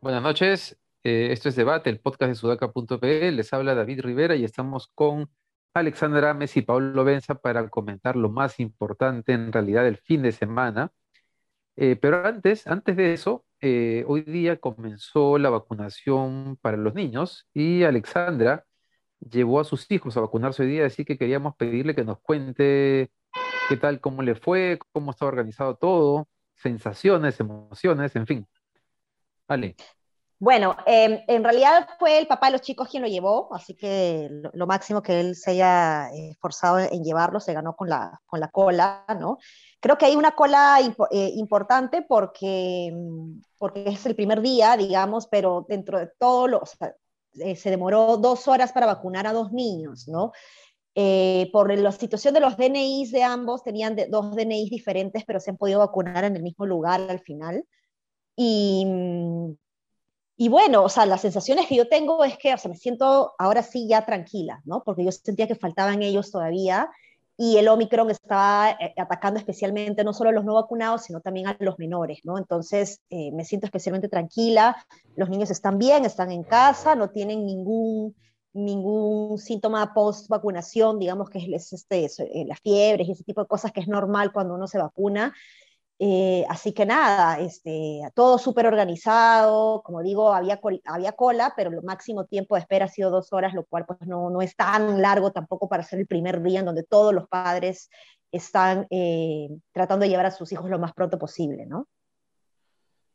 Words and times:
Buenas 0.00 0.22
noches, 0.22 0.78
eh, 1.04 1.28
esto 1.32 1.48
es 1.48 1.56
Debate, 1.56 1.90
el 1.90 2.00
podcast 2.00 2.28
de 2.30 2.34
sudaca.pe. 2.34 3.32
Les 3.32 3.52
habla 3.52 3.74
David 3.74 4.00
Rivera 4.00 4.36
y 4.36 4.44
estamos 4.44 4.88
con 4.94 5.28
Alexandra 5.74 6.30
Ames 6.30 6.56
y 6.56 6.62
Pablo 6.62 7.04
Benza 7.04 7.34
para 7.34 7.68
comentar 7.68 8.16
lo 8.16 8.28
más 8.30 8.60
importante 8.60 9.32
en 9.32 9.52
realidad 9.52 9.84
del 9.84 9.96
fin 9.96 10.22
de 10.22 10.32
semana. 10.32 10.92
Eh, 11.76 11.96
pero 11.96 12.24
antes, 12.24 12.66
antes 12.66 12.96
de 12.96 13.12
eso, 13.12 13.44
eh, 13.60 14.04
hoy 14.06 14.22
día 14.22 14.58
comenzó 14.58 15.38
la 15.38 15.50
vacunación 15.50 16.58
para 16.60 16.76
los 16.76 16.94
niños 16.94 17.48
y 17.54 17.84
Alexandra 17.84 18.64
llevó 19.20 19.60
a 19.60 19.64
sus 19.64 19.90
hijos 19.90 20.16
a 20.16 20.20
vacunarse 20.20 20.62
hoy 20.62 20.70
día, 20.70 20.86
así 20.86 21.04
que 21.04 21.18
queríamos 21.18 21.56
pedirle 21.56 21.94
que 21.94 22.04
nos 22.04 22.20
cuente 22.20 23.10
qué 23.68 23.76
tal, 23.76 24.00
cómo 24.00 24.22
le 24.22 24.34
fue, 24.34 24.78
cómo 24.92 25.10
está 25.12 25.26
organizado 25.26 25.76
todo, 25.76 26.28
sensaciones, 26.54 27.40
emociones, 27.40 28.16
en 28.16 28.26
fin. 28.26 28.46
Ale. 29.48 29.76
Bueno, 30.40 30.76
em, 30.86 31.20
en 31.26 31.42
realidad 31.42 31.88
fue 31.98 32.16
el 32.18 32.28
papá 32.28 32.46
de 32.46 32.52
los 32.52 32.60
chicos 32.60 32.88
quien 32.88 33.02
lo 33.02 33.08
llevó, 33.08 33.52
así 33.52 33.74
que 33.74 34.28
lo, 34.52 34.66
máximo 34.68 35.02
que 35.02 35.18
él 35.18 35.34
se 35.34 35.50
haya 35.50 36.10
esforzado 36.12 36.78
en 36.78 37.02
llevarlo 37.02 37.40
se 37.40 37.52
ganó 37.52 37.74
con 37.74 37.88
la, 37.88 38.20
con 38.24 38.38
la 38.38 38.48
cola, 38.48 39.04
¿no? 39.18 39.38
Creo 39.80 39.98
que 39.98 40.06
hay 40.06 40.14
una 40.14 40.36
cola 40.36 40.78
eh, 41.10 41.32
importante 41.34 42.02
porque, 42.02 42.92
mm, 42.94 43.40
porque 43.58 43.84
es 43.88 44.06
el 44.06 44.14
primer 44.14 44.40
día, 44.40 44.76
digamos, 44.76 45.26
pero 45.26 45.66
dentro 45.68 45.98
de 45.98 46.08
todo, 46.18 46.62
eh, 47.40 47.56
se 47.56 47.70
demoró 47.70 48.16
dos 48.16 48.46
horas 48.46 48.72
para 48.72 48.86
vacunar 48.86 49.26
a 49.26 49.32
dos 49.32 49.52
niños, 49.52 50.06
¿no? 50.06 50.30
Eh, 50.94 51.50
por 51.52 51.72
la 51.76 51.92
situación 51.92 52.34
de 52.34 52.40
los 52.40 52.56
DNIs 52.56 53.10
de 53.12 53.22
ambos, 53.24 53.64
tenían 53.64 53.96
dos 54.10 54.36
DNIs 54.36 54.70
diferentes, 54.70 55.24
pero 55.24 55.40
se 55.40 55.50
han 55.50 55.56
podido 55.56 55.80
vacunar 55.80 56.24
en 56.24 56.36
el 56.36 56.42
mismo 56.42 56.66
lugar 56.66 57.00
al 57.08 57.20
final. 57.20 57.64
Y, 58.36 58.84
mm, 58.86 59.52
y 60.40 60.48
bueno, 60.48 60.84
o 60.84 60.88
sea, 60.88 61.04
las 61.04 61.22
sensaciones 61.22 61.66
que 61.66 61.74
yo 61.74 61.88
tengo 61.88 62.24
es 62.24 62.38
que, 62.38 62.54
o 62.54 62.58
sea, 62.58 62.70
me 62.70 62.76
siento 62.76 63.34
ahora 63.38 63.64
sí 63.64 63.88
ya 63.88 64.06
tranquila, 64.06 64.62
¿no? 64.64 64.84
Porque 64.84 65.04
yo 65.04 65.10
sentía 65.10 65.48
que 65.48 65.56
faltaban 65.56 66.00
ellos 66.00 66.30
todavía 66.30 66.88
y 67.36 67.56
el 67.56 67.66
Omicron 67.66 68.08
estaba 68.12 68.70
eh, 68.70 68.94
atacando 68.96 69.40
especialmente 69.40 70.04
no 70.04 70.12
solo 70.12 70.30
a 70.30 70.32
los 70.32 70.44
no 70.44 70.54
vacunados, 70.54 71.02
sino 71.02 71.20
también 71.20 71.48
a 71.48 71.56
los 71.58 71.80
menores, 71.80 72.20
¿no? 72.22 72.38
Entonces, 72.38 73.00
eh, 73.10 73.32
me 73.32 73.44
siento 73.44 73.66
especialmente 73.66 74.08
tranquila, 74.08 74.76
los 75.16 75.28
niños 75.28 75.50
están 75.50 75.76
bien, 75.76 76.04
están 76.04 76.30
en 76.30 76.44
casa, 76.44 76.94
no 76.94 77.10
tienen 77.10 77.44
ningún, 77.44 78.14
ningún 78.52 79.38
síntoma 79.38 79.92
post-vacunación, 79.92 81.00
digamos 81.00 81.30
que 81.30 81.40
es, 81.52 81.72
este, 81.72 82.04
eh, 82.04 82.44
las 82.46 82.60
fiebres 82.60 83.08
y 83.08 83.12
ese 83.12 83.24
tipo 83.24 83.40
de 83.40 83.48
cosas 83.48 83.72
que 83.72 83.80
es 83.80 83.88
normal 83.88 84.32
cuando 84.32 84.54
uno 84.54 84.68
se 84.68 84.78
vacuna. 84.78 85.34
Eh, 86.00 86.44
así 86.48 86.72
que 86.72 86.86
nada, 86.86 87.40
este, 87.40 88.02
todo 88.14 88.38
súper 88.38 88.66
organizado, 88.66 89.82
como 89.82 90.02
digo, 90.02 90.32
había, 90.32 90.60
había 90.84 91.12
cola, 91.12 91.54
pero 91.56 91.70
el 91.70 91.82
máximo 91.82 92.24
tiempo 92.24 92.54
de 92.54 92.60
espera 92.60 92.84
ha 92.84 92.88
sido 92.88 93.10
dos 93.10 93.32
horas, 93.32 93.52
lo 93.52 93.64
cual 93.64 93.84
pues 93.84 93.98
no, 94.06 94.30
no 94.30 94.40
es 94.40 94.54
tan 94.54 95.02
largo 95.02 95.32
tampoco 95.32 95.68
para 95.68 95.82
ser 95.82 95.98
el 95.98 96.06
primer 96.06 96.40
día 96.40 96.60
en 96.60 96.66
donde 96.66 96.84
todos 96.84 97.12
los 97.12 97.26
padres 97.28 97.90
están 98.30 98.86
eh, 98.90 99.48
tratando 99.72 100.04
de 100.04 100.10
llevar 100.10 100.26
a 100.26 100.30
sus 100.30 100.52
hijos 100.52 100.70
lo 100.70 100.78
más 100.78 100.92
pronto 100.92 101.18
posible, 101.18 101.66
¿no? 101.66 101.88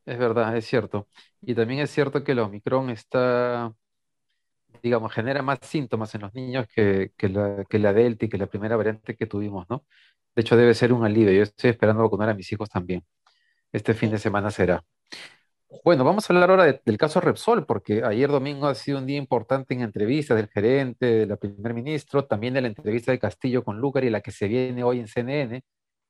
Es 0.05 0.17
verdad, 0.17 0.57
es 0.57 0.65
cierto. 0.65 1.07
Y 1.41 1.55
también 1.55 1.79
es 1.79 1.89
cierto 1.89 2.23
que 2.23 2.33
el 2.33 2.39
Omicron 2.39 2.89
está, 2.89 3.73
digamos, 4.81 5.13
genera 5.13 5.41
más 5.41 5.59
síntomas 5.61 6.13
en 6.15 6.21
los 6.21 6.33
niños 6.33 6.67
que, 6.67 7.13
que 7.15 7.29
la, 7.29 7.63
que 7.63 7.79
la 7.79 7.93
Delta 7.93 8.25
y 8.25 8.29
que 8.29 8.37
la 8.37 8.47
primera 8.47 8.75
variante 8.75 9.15
que 9.15 9.27
tuvimos, 9.27 9.69
¿no? 9.69 9.85
De 10.35 10.41
hecho, 10.41 10.57
debe 10.57 10.73
ser 10.73 10.93
un 10.93 11.05
alivio. 11.05 11.31
Yo 11.33 11.43
estoy 11.43 11.71
esperando 11.71 12.03
vacunar 12.03 12.29
a 12.29 12.33
mis 12.33 12.51
hijos 12.51 12.69
también. 12.69 13.03
Este 13.71 13.93
fin 13.93 14.11
de 14.11 14.19
semana 14.19 14.51
será. 14.51 14.83
Bueno, 15.83 16.03
vamos 16.03 16.29
a 16.29 16.33
hablar 16.33 16.49
ahora 16.51 16.81
del 16.85 16.97
caso 16.97 17.19
Repsol, 17.19 17.65
porque 17.65 18.03
ayer 18.03 18.29
domingo 18.29 18.67
ha 18.67 18.75
sido 18.75 18.99
un 18.99 19.05
día 19.07 19.17
importante 19.17 19.73
en 19.73 19.81
entrevistas 19.81 20.37
del 20.37 20.47
gerente, 20.47 21.25
del 21.25 21.37
primer 21.37 21.73
ministro, 21.73 22.25
también 22.25 22.53
de 22.53 22.61
la 22.61 22.67
entrevista 22.67 23.11
de 23.11 23.19
Castillo 23.19 23.63
con 23.63 23.79
Lucar 23.79 24.03
y 24.03 24.09
la 24.09 24.21
que 24.21 24.31
se 24.31 24.47
viene 24.47 24.83
hoy 24.83 24.99
en 24.99 25.07
CNN, 25.07 25.63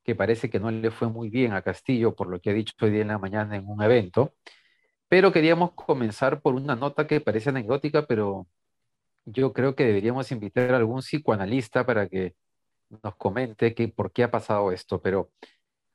que 0.03 0.15
parece 0.15 0.49
que 0.49 0.59
no 0.59 0.69
le 0.69 0.91
fue 0.91 1.09
muy 1.09 1.29
bien 1.29 1.53
a 1.53 1.61
Castillo 1.61 2.15
por 2.15 2.27
lo 2.27 2.39
que 2.39 2.49
ha 2.51 2.53
dicho 2.53 2.73
hoy 2.81 2.91
día 2.91 3.01
en 3.01 3.07
la 3.09 3.17
mañana 3.17 3.55
en 3.55 3.67
un 3.67 3.81
evento. 3.81 4.33
Pero 5.07 5.31
queríamos 5.31 5.73
comenzar 5.73 6.41
por 6.41 6.55
una 6.55 6.75
nota 6.75 7.07
que 7.07 7.21
parece 7.21 7.49
anecdótica, 7.49 8.05
pero 8.05 8.47
yo 9.25 9.53
creo 9.53 9.75
que 9.75 9.85
deberíamos 9.85 10.31
invitar 10.31 10.73
a 10.73 10.77
algún 10.77 11.01
psicoanalista 11.01 11.85
para 11.85 12.07
que 12.09 12.35
nos 13.03 13.15
comente 13.15 13.73
que, 13.73 13.87
por 13.87 14.11
qué 14.11 14.23
ha 14.23 14.31
pasado 14.31 14.71
esto, 14.71 15.01
pero 15.01 15.31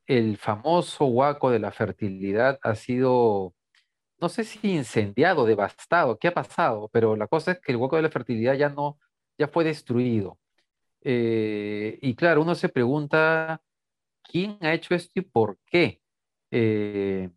el 0.06 0.38
famoso 0.38 1.06
huaco 1.06 1.50
de 1.50 1.58
la 1.60 1.70
fertilidad 1.72 2.58
ha 2.62 2.74
sido, 2.74 3.54
no 4.20 4.28
sé 4.28 4.44
si 4.44 4.72
incendiado, 4.72 5.46
devastado, 5.46 6.18
qué 6.18 6.28
ha 6.28 6.34
pasado, 6.34 6.88
pero 6.92 7.16
la 7.16 7.28
cosa 7.28 7.52
es 7.52 7.60
que 7.60 7.72
el 7.72 7.78
huaco 7.78 7.96
de 7.96 8.02
la 8.02 8.10
fertilidad 8.10 8.54
ya 8.54 8.70
no, 8.70 8.98
ya 9.38 9.48
fue 9.48 9.64
destruido. 9.64 10.38
Eh, 11.02 11.98
y 12.02 12.14
claro, 12.14 12.42
uno 12.42 12.54
se 12.54 12.68
pregunta, 12.68 13.62
¿quién 14.22 14.58
ha 14.62 14.74
hecho 14.74 14.94
esto 14.94 15.12
y 15.20 15.22
por 15.22 15.58
qué? 15.66 16.00
Eh, 16.50 17.30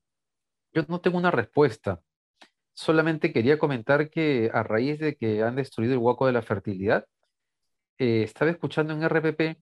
yo 0.73 0.83
no 0.87 1.01
tengo 1.01 1.17
una 1.17 1.31
respuesta. 1.31 2.01
Solamente 2.73 3.33
quería 3.33 3.59
comentar 3.59 4.09
que 4.09 4.49
a 4.53 4.63
raíz 4.63 4.99
de 4.99 5.15
que 5.15 5.43
han 5.43 5.55
destruido 5.55 5.93
el 5.93 5.99
huaco 5.99 6.25
de 6.27 6.33
la 6.33 6.41
fertilidad, 6.41 7.05
eh, 8.01 8.23
estaba 8.23 8.49
escuchando 8.49 8.93
en 8.93 9.03
RPP 9.03 9.59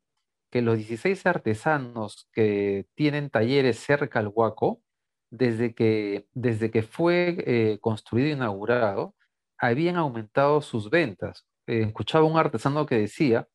que 0.49 0.61
los 0.61 0.77
16 0.77 1.25
artesanos 1.25 2.29
que 2.31 2.87
tienen 2.95 3.29
talleres 3.29 3.79
cerca 3.79 4.19
al 4.19 4.29
Huaco, 4.29 4.81
desde 5.29 5.75
que, 5.75 6.27
desde 6.33 6.71
que 6.71 6.81
fue 6.83 7.43
eh, 7.45 7.79
construido 7.81 8.29
e 8.29 8.31
inaugurado, 8.31 9.13
habían 9.57 9.97
aumentado 9.97 10.61
sus 10.61 10.89
ventas. 10.89 11.45
Eh, 11.67 11.81
escuchaba 11.87 12.25
un 12.25 12.37
artesano 12.37 12.85
que 12.85 12.95
decía 12.95 13.47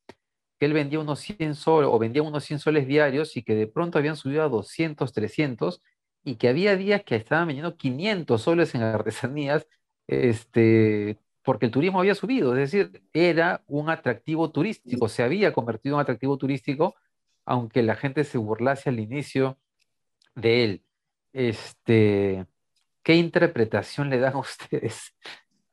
que 0.58 0.66
él 0.66 0.74
vendía 0.74 1.00
unos 1.00 1.20
100 1.20 1.54
soles 1.54 1.88
o 1.90 1.98
vendía 1.98 2.22
unos 2.22 2.44
100 2.44 2.58
soles 2.60 2.86
diarios 2.86 3.38
y 3.38 3.42
que 3.42 3.54
de 3.54 3.66
pronto 3.66 3.98
habían 3.98 4.16
subido 4.16 4.42
a 4.42 4.50
200, 4.50 5.12
300 5.14 5.82
y 6.24 6.36
que 6.36 6.48
había 6.48 6.76
días 6.76 7.04
que 7.04 7.16
estaban 7.16 7.48
vendiendo 7.48 7.76
500 7.76 8.42
soles 8.42 8.74
en 8.74 8.82
artesanías 8.82 9.66
este, 10.06 11.18
porque 11.44 11.66
el 11.66 11.72
turismo 11.72 12.00
había 12.00 12.14
subido, 12.14 12.56
es 12.56 12.72
decir, 12.72 13.02
era 13.12 13.62
un 13.66 13.90
atractivo 13.90 14.50
turístico, 14.50 15.08
se 15.08 15.22
había 15.22 15.52
convertido 15.52 15.92
en 15.92 15.96
un 15.96 16.00
atractivo 16.00 16.38
turístico, 16.38 16.94
aunque 17.44 17.82
la 17.82 17.96
gente 17.96 18.24
se 18.24 18.38
burlase 18.38 18.88
al 18.88 18.98
inicio 18.98 19.58
de 20.34 20.64
él. 20.64 20.82
Este, 21.34 22.46
¿qué 23.02 23.16
interpretación 23.16 24.08
le 24.08 24.18
dan 24.18 24.34
a 24.34 24.38
ustedes? 24.40 25.14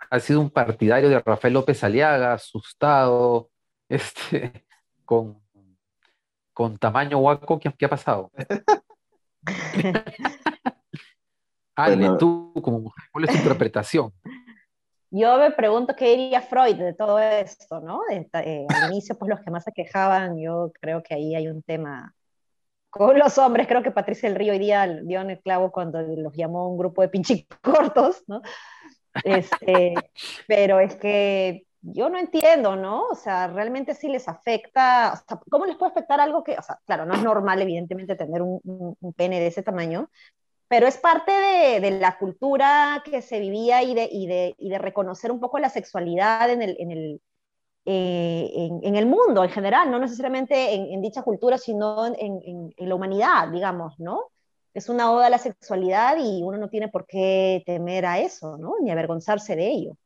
Ha 0.10 0.20
sido 0.20 0.42
un 0.42 0.50
partidario 0.50 1.08
de 1.08 1.20
Rafael 1.20 1.54
López 1.54 1.82
Aliaga, 1.86 2.34
asustado, 2.34 3.50
este, 3.88 4.66
con, 5.06 5.42
con 6.54 6.78
tamaño 6.78 7.20
guaco, 7.20 7.58
¿qué, 7.60 7.86
ha 7.86 7.90
pasado? 7.90 8.30
Ale, 11.76 12.10
tú 12.20 12.52
como 12.62 12.82
mujer, 12.82 13.06
¿cuál 13.14 13.24
es 13.24 13.32
tu 13.32 13.38
interpretación? 13.38 14.12
Yo 15.12 15.38
me 15.38 15.52
pregunto 15.52 15.94
qué 15.96 16.16
diría 16.16 16.42
Freud 16.42 16.78
de 16.78 16.94
todo 16.94 17.20
esto, 17.20 17.82
¿no? 17.82 18.02
Eh, 18.10 18.66
al 18.70 18.92
inicio, 18.92 19.18
pues 19.18 19.30
los 19.30 19.42
que 19.42 19.52
más 19.52 19.64
se 19.66 19.74
quejaban, 19.74 20.40
yo 20.40 20.72
creo 20.80 21.04
que 21.04 21.14
ahí 21.14 21.36
hay 21.36 21.50
un 21.50 21.62
tema 21.62 22.16
con 22.90 23.18
los 23.18 23.38
hombres, 23.38 23.68
creo 23.68 23.84
que 23.84 23.92
Patricia 23.92 24.28
del 24.28 24.38
Río 24.38 24.54
hoy 24.54 24.60
día 24.60 24.86
dio 24.86 25.22
en 25.22 25.30
el 25.32 25.42
clavo 25.42 25.72
cuando 25.72 26.02
los 26.02 26.34
llamó 26.34 26.70
un 26.70 26.78
grupo 26.78 27.02
de 27.02 27.10
pinchicortos, 27.10 28.24
¿no? 28.28 28.42
Este, 29.24 29.94
pero 30.48 30.80
es 30.80 30.96
que 30.96 31.66
yo 31.82 32.10
no 32.10 32.18
entiendo, 32.18 32.76
¿no? 32.76 33.08
O 33.08 33.16
sea, 33.16 33.48
realmente 33.48 33.96
sí 33.96 34.08
les 34.08 34.28
afecta, 34.28 35.14
o 35.14 35.16
sea, 35.16 35.40
¿cómo 35.50 35.66
les 35.66 35.78
puede 35.78 35.92
afectar 35.92 36.20
algo 36.20 36.44
que, 36.44 36.58
o 36.58 36.62
sea, 36.62 36.80
claro, 36.86 37.06
no 37.06 37.16
es 37.16 37.24
normal, 37.24 37.62
evidentemente, 37.62 38.16
tener 38.16 38.42
un, 38.42 38.62
un 39.00 39.14
pene 39.14 39.40
de 39.40 39.48
ese 39.48 39.64
tamaño, 39.64 40.10
pero 40.72 40.88
es 40.88 40.98
parte 40.98 41.34
de, 41.34 42.00
la 42.00 42.18
cultura 42.18 43.04
que 43.04 43.22
se 43.22 43.42
vivía 43.42 43.84
y 43.84 43.94
de, 43.94 44.08
y, 44.10 44.70
de, 44.70 44.78
reconocer 44.78 45.30
un 45.30 45.42
poco 45.42 45.60
la 45.60 45.70
sexualidad 45.70 46.50
en 46.50 46.62
el, 46.62 46.78
en 46.80 46.92
el, 46.92 47.22
eh, 47.84 48.70
en, 48.82 48.96
el 48.96 49.06
mundo 49.06 49.44
en 49.44 49.50
general, 49.50 49.92
no 49.92 50.00
necesariamente 50.00 50.74
en, 50.74 51.02
dicha 51.02 51.24
cultura, 51.24 51.58
sino 51.58 52.06
en, 52.06 52.74
la 52.78 52.96
humanidad, 52.96 53.50
digamos, 53.50 54.00
¿no? 54.00 54.32
Es 54.74 54.88
una 54.88 55.12
oda 55.12 55.26
a 55.28 55.30
la 55.30 55.40
sexualidad 55.40 56.16
y 56.18 56.42
uno 56.42 56.58
no 56.58 56.70
tiene 56.70 56.88
por 56.88 57.06
qué 57.06 57.64
temer 57.66 58.06
a 58.06 58.20
eso, 58.20 58.58
¿no? 58.58 58.76
Ni 58.82 58.92
avergonzarse 58.92 59.58
de 59.58 59.68
ello. 59.68 59.98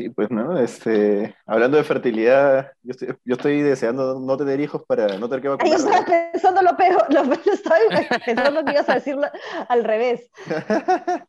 Sí, 0.00 0.08
pues 0.08 0.30
no, 0.30 0.58
este, 0.58 1.36
hablando 1.44 1.76
de 1.76 1.84
fertilidad, 1.84 2.72
yo 2.82 2.92
estoy, 2.92 3.08
yo 3.22 3.34
estoy 3.34 3.60
deseando 3.60 4.18
no 4.18 4.36
tener 4.38 4.58
hijos 4.58 4.82
para 4.86 5.18
no 5.18 5.28
tener 5.28 5.42
que 5.42 5.48
vacunar. 5.48 5.78
Yo 5.78 5.84
estaba 5.84 6.06
pensando 6.32 6.62
lo 6.62 6.74
peor, 6.74 7.06
lo, 7.12 7.34
estaba 7.52 7.76
pensando 8.24 8.64
que 8.64 8.72
ibas 8.72 8.88
a 8.88 8.94
decirlo 8.94 9.26
al 9.68 9.84
revés. 9.84 10.30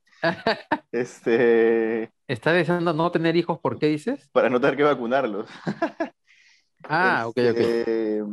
Este, 0.91 2.12
¿Estás 2.27 2.53
deseando 2.53 2.94
no 2.94 3.12
tener 3.12 3.35
hijos? 3.35 3.59
¿Por 3.59 3.79
qué 3.79 3.88
dices? 3.88 4.29
para 4.31 4.50
no 4.50 4.62
tener 4.62 4.77
que 4.77 4.83
vacunarlos. 4.83 5.50
Ah, 6.83 7.25
ok, 7.27 7.38
ok. 7.38 7.57
Este, 7.57 8.24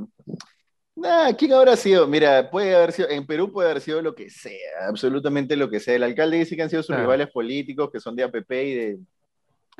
nah, 0.97 1.33
¿quién 1.35 1.53
habrá 1.53 1.77
sido? 1.77 2.07
Mira, 2.07 2.51
puede 2.51 2.75
haber 2.75 2.93
sido, 2.93 3.11
en 3.11 3.27
Perú 3.27 3.53
puede 3.53 3.71
haber 3.71 3.83
sido 3.83 4.01
lo 4.01 4.15
que 4.15 4.31
sea, 4.31 4.87
absolutamente 4.89 5.55
lo 5.55 5.69
que 5.69 5.81
sea. 5.81 5.97
El 5.97 6.03
alcalde 6.03 6.39
dice 6.39 6.57
que 6.57 6.63
han 6.63 6.71
sido 6.71 6.83
sus 6.83 6.89
Claro. 6.95 7.03
rivales 7.03 7.29
políticos, 7.31 7.91
que 7.93 8.01
son 8.01 8.17
de 8.17 8.23
APP 8.23 8.51
y 8.53 8.75
de 8.75 8.99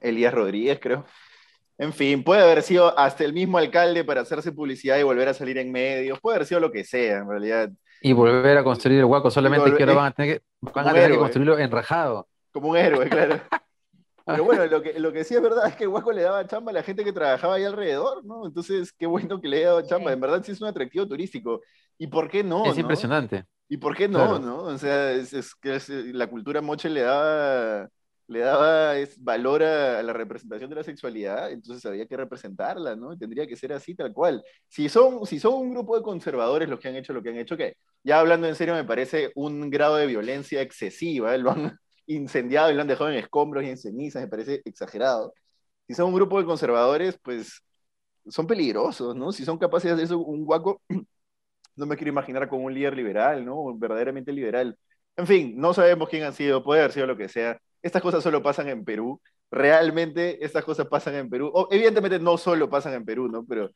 Elías 0.01 0.33
Rodríguez, 0.35 0.79
creo. 0.81 1.05
En 1.79 1.93
fin, 1.93 2.25
puede 2.25 2.43
haber 2.43 2.63
sido 2.63 2.99
hasta 2.99 3.25
el 3.25 3.33
mismo 3.33 3.57
alcalde 3.59 4.05
para 4.05 4.23
hacerse 4.23 4.51
publicidad 4.53 4.99
y 4.99 5.05
volver 5.05 5.29
a 5.29 5.35
salir 5.35 5.59
en 5.59 5.71
medios, 5.71 6.19
puede 6.21 6.37
haber 6.37 6.47
sido 6.47 6.61
lo 6.61 6.73
que 6.73 6.83
sea, 6.85 7.19
en 7.19 7.29
realidad. 7.29 7.71
Y 8.03 8.13
volver 8.13 8.59
a 8.59 8.65
construir 8.65 8.99
el 8.99 9.05
huaco, 9.05 9.31
solamente 9.31 9.71
volver- 9.71 9.77
que 9.77 9.83
ahora 9.85 9.95
van 9.95 10.07
a 10.07 10.11
tener 10.13 10.39
que, 10.39 10.45
van 10.61 10.73
a 10.87 10.89
tener 10.89 10.95
que 10.95 11.05
héroe. 11.07 11.19
construirlo 11.19 11.59
enrajado. 11.59 12.29
Como 12.53 12.71
un 12.71 12.77
héroe, 12.77 13.09
claro. 13.09 13.41
Pero 14.27 14.45
bueno, 14.45 14.67
lo 14.67 14.83
que, 14.83 14.99
lo 15.01 15.11
que 15.13 15.25
sí 15.25 15.35
es 15.35 15.41
verdad 15.43 15.69
es 15.69 15.75
que 15.77 15.87
Guaco 15.87 16.13
le 16.13 16.21
daba 16.23 16.47
chamba 16.47 16.71
a 16.71 16.75
la 16.75 16.83
gente 16.83 17.03
que 17.03 17.13
trabajaba 17.15 17.55
ahí 17.55 17.65
alrededor, 17.65 18.25
¿no? 18.27 18.47
Entonces, 18.47 18.93
qué 18.93 19.07
bueno 19.07 19.41
que 19.41 19.49
le 19.49 19.59
haya 19.59 19.67
dado 19.69 19.83
chamba. 19.87 20.13
En 20.13 20.21
verdad 20.21 20.43
sí 20.45 20.53
es 20.53 20.61
un 20.61 20.69
atractivo 20.69 21.07
turístico. 21.09 21.63
¿Y 21.97 22.09
por 22.09 22.29
qué 22.29 22.45
no? 22.45 22.67
es 22.67 22.75
no? 22.75 22.81
impresionante. 22.81 23.45
¿Y 23.71 23.79
por 23.79 23.97
qué 23.97 24.07
no, 24.07 24.19
Claro. 24.19 24.39
no? 24.39 24.57
O 24.65 24.77
sea, 24.79 25.13
es, 25.13 25.33
es 25.33 25.55
que 25.55 25.77
es- 25.77 25.89
la 25.89 26.27
cultura 26.27 26.61
moche 26.61 26.91
le 26.91 27.03
daba, 27.03 27.89
le 28.29 28.41
daba 28.41 28.97
es, 28.99 29.23
valor 29.23 29.63
a, 29.63 30.03
la 30.03 30.13
representación 30.13 30.71
de 30.71 30.77
la 30.77 30.85
sexualidad, 30.85 31.51
entonces 31.51 31.85
había 31.87 32.07
que 32.07 32.17
representarla, 32.17 32.95
¿no? 32.95 33.17
Tendría 33.17 33.47
que 33.47 33.57
ser 33.57 33.73
así, 33.73 33.95
tal 33.95 34.13
cual. 34.13 34.45
Si 34.69 34.89
son, 34.89 35.27
si 35.27 35.41
son 35.41 35.55
un 35.55 35.71
grupo 35.73 35.97
de 35.97 36.03
conservadores 36.03 36.69
los 36.69 36.79
que 36.79 36.89
han 36.89 36.97
hecho 36.97 37.13
lo 37.13 37.23
que 37.23 37.31
han 37.31 37.39
hecho, 37.39 37.57
que 37.57 37.77
ya 38.05 38.21
hablando 38.21 38.47
en 38.47 38.55
serio 38.55 38.75
me 38.75 38.85
parece 38.85 39.33
un 39.35 39.71
grado 39.71 39.97
de 39.97 40.07
violencia 40.07 40.63
excesiva, 40.63 41.35
¿eh? 41.35 41.39
lo 41.39 41.51
han 41.53 41.79
incendiado 42.07 42.71
y 42.71 42.75
lo 42.75 42.83
han 42.83 42.89
dejado 42.89 43.11
en 43.11 43.17
escombros 43.17 43.65
y 43.65 43.71
en 43.71 43.79
cenizas, 43.79 44.23
me 44.23 44.29
parece 44.29 44.63
exagerado. 44.65 45.33
Si 45.87 45.95
son 45.95 46.09
un 46.09 46.15
grupo 46.15 46.39
de 46.39 46.47
conservadores, 46.47 47.19
pues 47.23 47.63
son 48.29 48.47
peligrosos, 48.47 49.17
¿no? 49.17 49.33
Si 49.33 49.45
son 49.45 49.59
capaces 49.59 49.89
de 49.89 49.95
hacer 49.95 50.05
eso, 50.05 50.19
un 50.19 50.45
guaco 50.45 50.83
no 51.77 51.87
me 51.87 51.97
quiero 51.97 52.11
imaginar 52.11 52.49
como 52.49 52.65
un 52.67 52.75
líder 52.75 52.97
liberal, 52.97 53.45
¿no? 53.45 53.77
Verdaderamente 53.79 54.33
liberal. 54.33 54.79
En 55.17 55.27
fin, 55.27 55.55
no 55.57 55.75
sabemos 55.75 56.09
quién 56.09 56.25
han 56.25 56.35
sido, 56.35 56.63
puede 56.65 56.81
haber 56.83 56.93
sido 56.93 57.07
lo 57.07 57.17
que 57.17 57.29
sea. 57.29 57.59
Estas 57.83 58.03
cosas 58.03 58.23
solo 58.23 58.43
pasan 58.43 58.69
en 58.69 58.85
Perú. 58.85 59.21
Realmente 59.51 60.45
estas 60.45 60.65
cosas 60.65 60.87
pasan 60.89 61.15
en 61.15 61.29
Perú. 61.31 61.51
O, 61.55 61.69
evidentemente 61.71 62.19
no 62.19 62.37
solo 62.39 62.69
pasan 62.69 62.95
en 62.95 63.05
Perú, 63.05 63.29
¿no? 63.29 63.45
Pero 63.45 63.71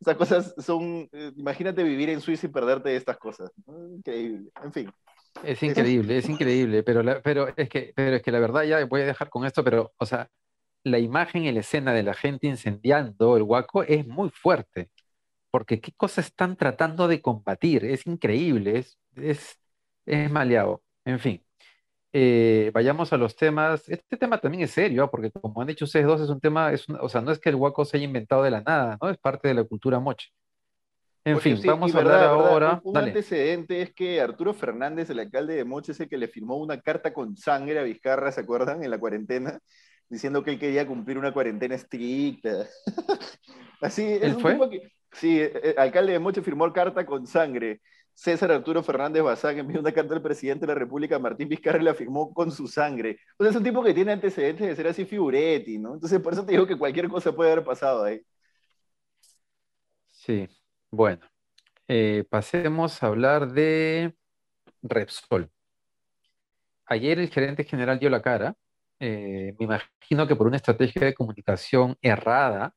estas 0.00 0.16
cosas 0.16 0.54
son, 0.58 1.08
eh, 1.12 1.32
imagínate 1.36 1.82
vivir 1.82 2.10
en 2.10 2.20
Suiza 2.20 2.46
y 2.46 2.50
perderte 2.50 2.90
de 2.90 2.96
estas 2.96 3.16
cosas. 3.18 3.50
¿no? 3.66 3.88
Increíble. 3.96 4.50
En 4.62 4.72
fin. 4.72 4.90
Es 5.42 5.62
increíble, 5.62 6.18
es 6.18 6.28
increíble, 6.28 6.82
pero, 6.82 7.02
la- 7.02 7.20
pero, 7.20 7.48
es 7.56 7.68
que, 7.68 7.92
pero 7.96 8.16
es 8.16 8.22
que 8.22 8.30
la 8.30 8.38
verdad 8.38 8.62
ya 8.64 8.84
voy 8.86 9.00
a 9.02 9.06
dejar 9.06 9.30
con 9.30 9.44
esto, 9.44 9.64
pero, 9.64 9.92
o 9.98 10.06
sea, 10.06 10.28
la 10.84 10.98
imagen 10.98 11.44
y 11.44 11.52
la 11.52 11.60
escena 11.60 11.92
de 11.92 12.02
la 12.04 12.14
gente 12.14 12.46
incendiando 12.46 13.36
el 13.36 13.42
huaco 13.42 13.82
es 13.82 14.06
muy 14.06 14.30
fuerte, 14.30 14.90
porque 15.50 15.80
qué 15.80 15.92
cosas 15.96 16.26
están 16.26 16.56
tratando 16.56 17.08
de 17.08 17.22
combatir, 17.22 17.84
es 17.84 18.06
increíble, 18.06 18.78
es, 18.78 18.98
es, 19.16 19.58
es 20.06 20.30
maleado. 20.30 20.82
En 21.04 21.18
fin, 21.18 21.44
eh, 22.16 22.70
vayamos 22.72 23.12
a 23.12 23.16
los 23.16 23.34
temas. 23.34 23.88
Este 23.88 24.16
tema 24.16 24.38
también 24.40 24.62
es 24.62 24.70
serio, 24.70 25.02
¿ah? 25.04 25.10
porque 25.10 25.32
como 25.32 25.60
han 25.60 25.66
dicho 25.66 25.84
ustedes 25.84 26.06
dos, 26.06 26.20
es 26.20 26.28
un 26.30 26.40
tema, 26.40 26.72
es 26.72 26.88
un- 26.88 26.96
o 27.00 27.08
sea, 27.08 27.20
no 27.20 27.32
es 27.32 27.40
que 27.40 27.48
el 27.48 27.56
huaco 27.56 27.84
se 27.84 27.96
haya 27.96 28.06
inventado 28.06 28.44
de 28.44 28.52
la 28.52 28.60
nada, 28.62 28.96
¿no? 29.02 29.10
Es 29.10 29.18
parte 29.18 29.48
de 29.48 29.54
la 29.54 29.64
cultura 29.64 29.98
moche. 29.98 30.28
En 31.24 31.34
Oye, 31.34 31.42
fin, 31.42 31.58
sí, 31.58 31.66
vamos 31.66 31.92
a 31.94 31.98
hablar 31.98 32.20
verdad, 32.20 32.36
verdad, 32.36 32.50
ahora. 32.50 32.80
Un, 32.84 32.96
antecedente 32.98 33.82
es 33.82 33.92
que 33.94 34.20
Arturo 34.20 34.54
Fernández, 34.54 35.10
el 35.10 35.18
alcalde 35.18 35.54
de 35.54 35.64
Moche, 35.64 35.92
es 35.92 36.00
el 36.00 36.08
que 36.08 36.18
le 36.18 36.28
firmó 36.28 36.56
una 36.58 36.80
carta 36.80 37.12
con 37.14 37.36
sangre 37.36 37.78
a 37.78 37.82
Vizcarra, 37.82 38.30
¿se 38.30 38.42
acuerdan? 38.42 38.84
En 38.84 38.90
la 38.90 38.98
cuarentena, 38.98 39.58
diciendo 40.08 40.44
que 40.44 40.50
él 40.52 40.58
quería 40.58 40.86
cumplir 40.86 41.18
una 41.18 41.32
cuarentena 41.32 41.74
estricta. 41.74 42.66
Así, 43.80 44.04
es 44.04 44.22
¿Él 44.22 44.34
un 44.36 44.40
fue? 44.40 44.52
tipo 44.52 44.70
que. 44.70 44.92
Sí, 45.12 45.40
eh, 45.40 45.52
eh, 45.62 45.74
alcalde 45.78 46.12
de 46.12 46.18
Moche 46.18 46.42
firmó 46.42 46.70
carta 46.72 47.04
con 47.06 47.26
sangre. 47.26 47.80
César 48.14 48.52
Arturo 48.52 48.82
Fernández 48.82 49.22
Bazán 49.22 49.58
envió 49.58 49.80
una 49.80 49.92
carta 49.92 50.14
al 50.14 50.22
presidente 50.22 50.66
de 50.66 50.72
la 50.72 50.78
República, 50.78 51.18
Martín 51.18 51.48
Vizcarra, 51.48 51.80
y 51.80 51.84
la 51.84 51.94
firmó 51.94 52.32
con 52.32 52.50
su 52.52 52.68
sangre. 52.68 53.18
O 53.38 53.44
sea, 53.44 53.50
es 53.50 53.56
un 53.56 53.64
tipo 53.64 53.82
que 53.82 53.94
tiene 53.94 54.12
antecedentes 54.12 54.66
de 54.66 54.76
ser 54.76 54.86
así 54.88 55.04
figuretti, 55.04 55.78
¿no? 55.78 55.94
Entonces, 55.94 56.20
por 56.20 56.32
eso 56.32 56.44
te 56.44 56.52
digo 56.52 56.66
que 56.66 56.78
cualquier 56.78 57.08
cosa 57.08 57.34
puede 57.34 57.52
haber 57.52 57.64
pasado 57.64 58.04
ahí. 58.04 58.20
Sí, 60.10 60.48
bueno, 60.90 61.26
eh, 61.88 62.24
pasemos 62.30 63.02
a 63.02 63.06
hablar 63.08 63.52
de 63.52 64.14
Repsol. 64.82 65.50
Ayer 66.86 67.18
el 67.18 67.30
gerente 67.30 67.64
general 67.64 67.98
dio 67.98 68.10
la 68.10 68.22
cara. 68.22 68.54
eh, 69.00 69.54
me 69.58 69.64
imagino 69.64 70.26
que 70.26 70.36
por 70.36 70.46
una 70.46 70.56
estrategia 70.56 71.04
de 71.04 71.14
comunicación 71.14 71.96
errada, 72.00 72.74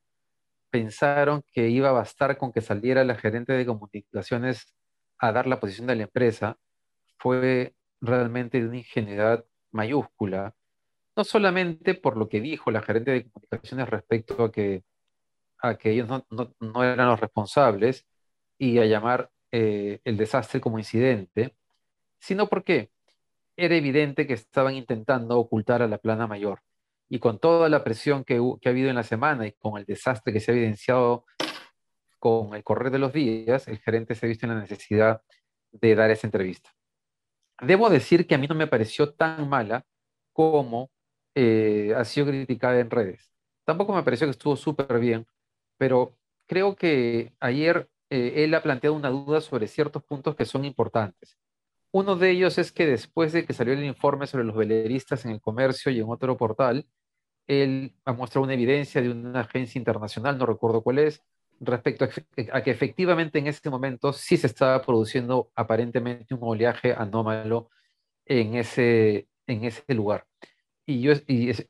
pensaron 0.70 1.42
que 1.52 1.68
iba 1.70 1.88
a 1.90 1.92
bastar 1.92 2.36
con 2.38 2.52
que 2.52 2.60
saliera 2.60 3.04
la 3.04 3.16
gerente 3.16 3.52
de 3.54 3.66
comunicaciones 3.66 4.74
a 5.18 5.32
dar 5.32 5.46
la 5.46 5.60
posición 5.60 5.86
de 5.88 5.96
la 5.96 6.04
empresa. 6.04 6.58
Fue 7.18 7.74
realmente 8.00 8.60
de 8.60 8.68
una 8.68 8.78
ingenuidad 8.78 9.44
mayúscula, 9.72 10.54
no 11.16 11.24
solamente 11.24 11.94
por 11.94 12.16
lo 12.16 12.28
que 12.28 12.40
dijo 12.40 12.70
la 12.70 12.82
gerente 12.82 13.10
de 13.12 13.30
comunicaciones 13.30 13.88
respecto 13.90 14.44
a 14.44 14.52
que, 14.52 14.84
a 15.58 15.76
que 15.76 15.90
ellos 15.92 16.08
no, 16.08 16.26
no- 16.30 16.54
no 16.60 16.84
eran 16.84 17.08
los 17.08 17.20
responsables 17.20 18.06
y 18.58 18.78
a 18.78 18.86
llamar 18.86 19.30
eh, 19.52 20.00
el 20.04 20.16
desastre 20.16 20.60
como 20.60 20.78
incidente, 20.78 21.56
sino 22.20 22.48
porque 22.48 22.90
era 23.56 23.76
evidente 23.76 24.26
que 24.26 24.34
estaban 24.34 24.74
intentando 24.74 25.38
ocultar 25.38 25.82
a 25.82 25.88
la 25.88 25.98
plana 25.98 26.26
mayor. 26.26 26.60
Y 27.08 27.18
con 27.20 27.38
toda 27.38 27.68
la 27.68 27.84
presión 27.84 28.24
que, 28.24 28.40
que 28.60 28.68
ha 28.68 28.72
habido 28.72 28.90
en 28.90 28.96
la 28.96 29.02
semana 29.04 29.46
y 29.46 29.52
con 29.52 29.78
el 29.78 29.84
desastre 29.86 30.32
que 30.32 30.40
se 30.40 30.52
ha 30.52 30.54
evidenciado 30.54 31.24
con 32.18 32.54
el 32.54 32.64
correr 32.64 32.90
de 32.90 32.98
los 32.98 33.12
días, 33.12 33.68
el 33.68 33.78
gerente 33.78 34.14
se 34.14 34.26
ha 34.26 34.28
visto 34.28 34.46
en 34.46 34.54
la 34.54 34.60
necesidad 34.60 35.22
de 35.72 35.94
dar 35.94 36.10
esa 36.10 36.26
entrevista. 36.26 36.70
Debo 37.60 37.90
decir 37.90 38.26
que 38.26 38.34
a 38.34 38.38
mí 38.38 38.46
no 38.46 38.54
me 38.54 38.66
pareció 38.66 39.14
tan 39.14 39.48
mala 39.48 39.84
como 40.32 40.90
eh, 41.34 41.92
ha 41.96 42.04
sido 42.04 42.26
criticada 42.26 42.78
en 42.80 42.90
redes. 42.90 43.30
Tampoco 43.64 43.94
me 43.94 44.02
pareció 44.02 44.26
que 44.26 44.32
estuvo 44.32 44.56
súper 44.56 44.98
bien, 44.98 45.26
pero 45.76 46.16
creo 46.46 46.76
que 46.76 47.34
ayer 47.40 47.88
eh, 48.10 48.44
él 48.44 48.54
ha 48.54 48.62
planteado 48.62 48.96
una 48.96 49.10
duda 49.10 49.40
sobre 49.40 49.66
ciertos 49.68 50.02
puntos 50.04 50.36
que 50.36 50.44
son 50.44 50.64
importantes. 50.64 51.38
Uno 51.92 52.16
de 52.16 52.30
ellos 52.30 52.58
es 52.58 52.72
que 52.72 52.86
después 52.86 53.32
de 53.32 53.44
que 53.44 53.52
salió 53.52 53.72
el 53.74 53.84
informe 53.84 54.26
sobre 54.26 54.44
los 54.44 54.56
veleristas 54.56 55.24
en 55.24 55.32
el 55.32 55.40
comercio 55.40 55.90
y 55.90 56.00
en 56.00 56.08
otro 56.08 56.36
portal, 56.36 56.86
él 57.46 57.94
ha 58.04 58.12
mostrado 58.12 58.44
una 58.44 58.54
evidencia 58.54 59.00
de 59.00 59.10
una 59.10 59.40
agencia 59.40 59.78
internacional, 59.78 60.38
no 60.38 60.46
recuerdo 60.46 60.82
cuál 60.82 60.98
es, 60.98 61.22
respecto 61.60 62.04
a, 62.04 62.62
que 62.62 62.70
efectivamente 62.70 63.38
en 63.38 63.46
este 63.46 63.70
momento 63.70 64.12
sí 64.12 64.36
se 64.36 64.46
estaba 64.46 64.82
produciendo 64.82 65.50
aparentemente 65.54 66.34
un 66.34 66.40
oleaje 66.42 66.92
anómalo 66.92 67.70
en 68.26 68.54
ese, 68.54 69.28
en 69.46 69.64
ese 69.64 69.94
lugar. 69.94 70.26
Y, 70.86 71.02
yo, 71.02 71.12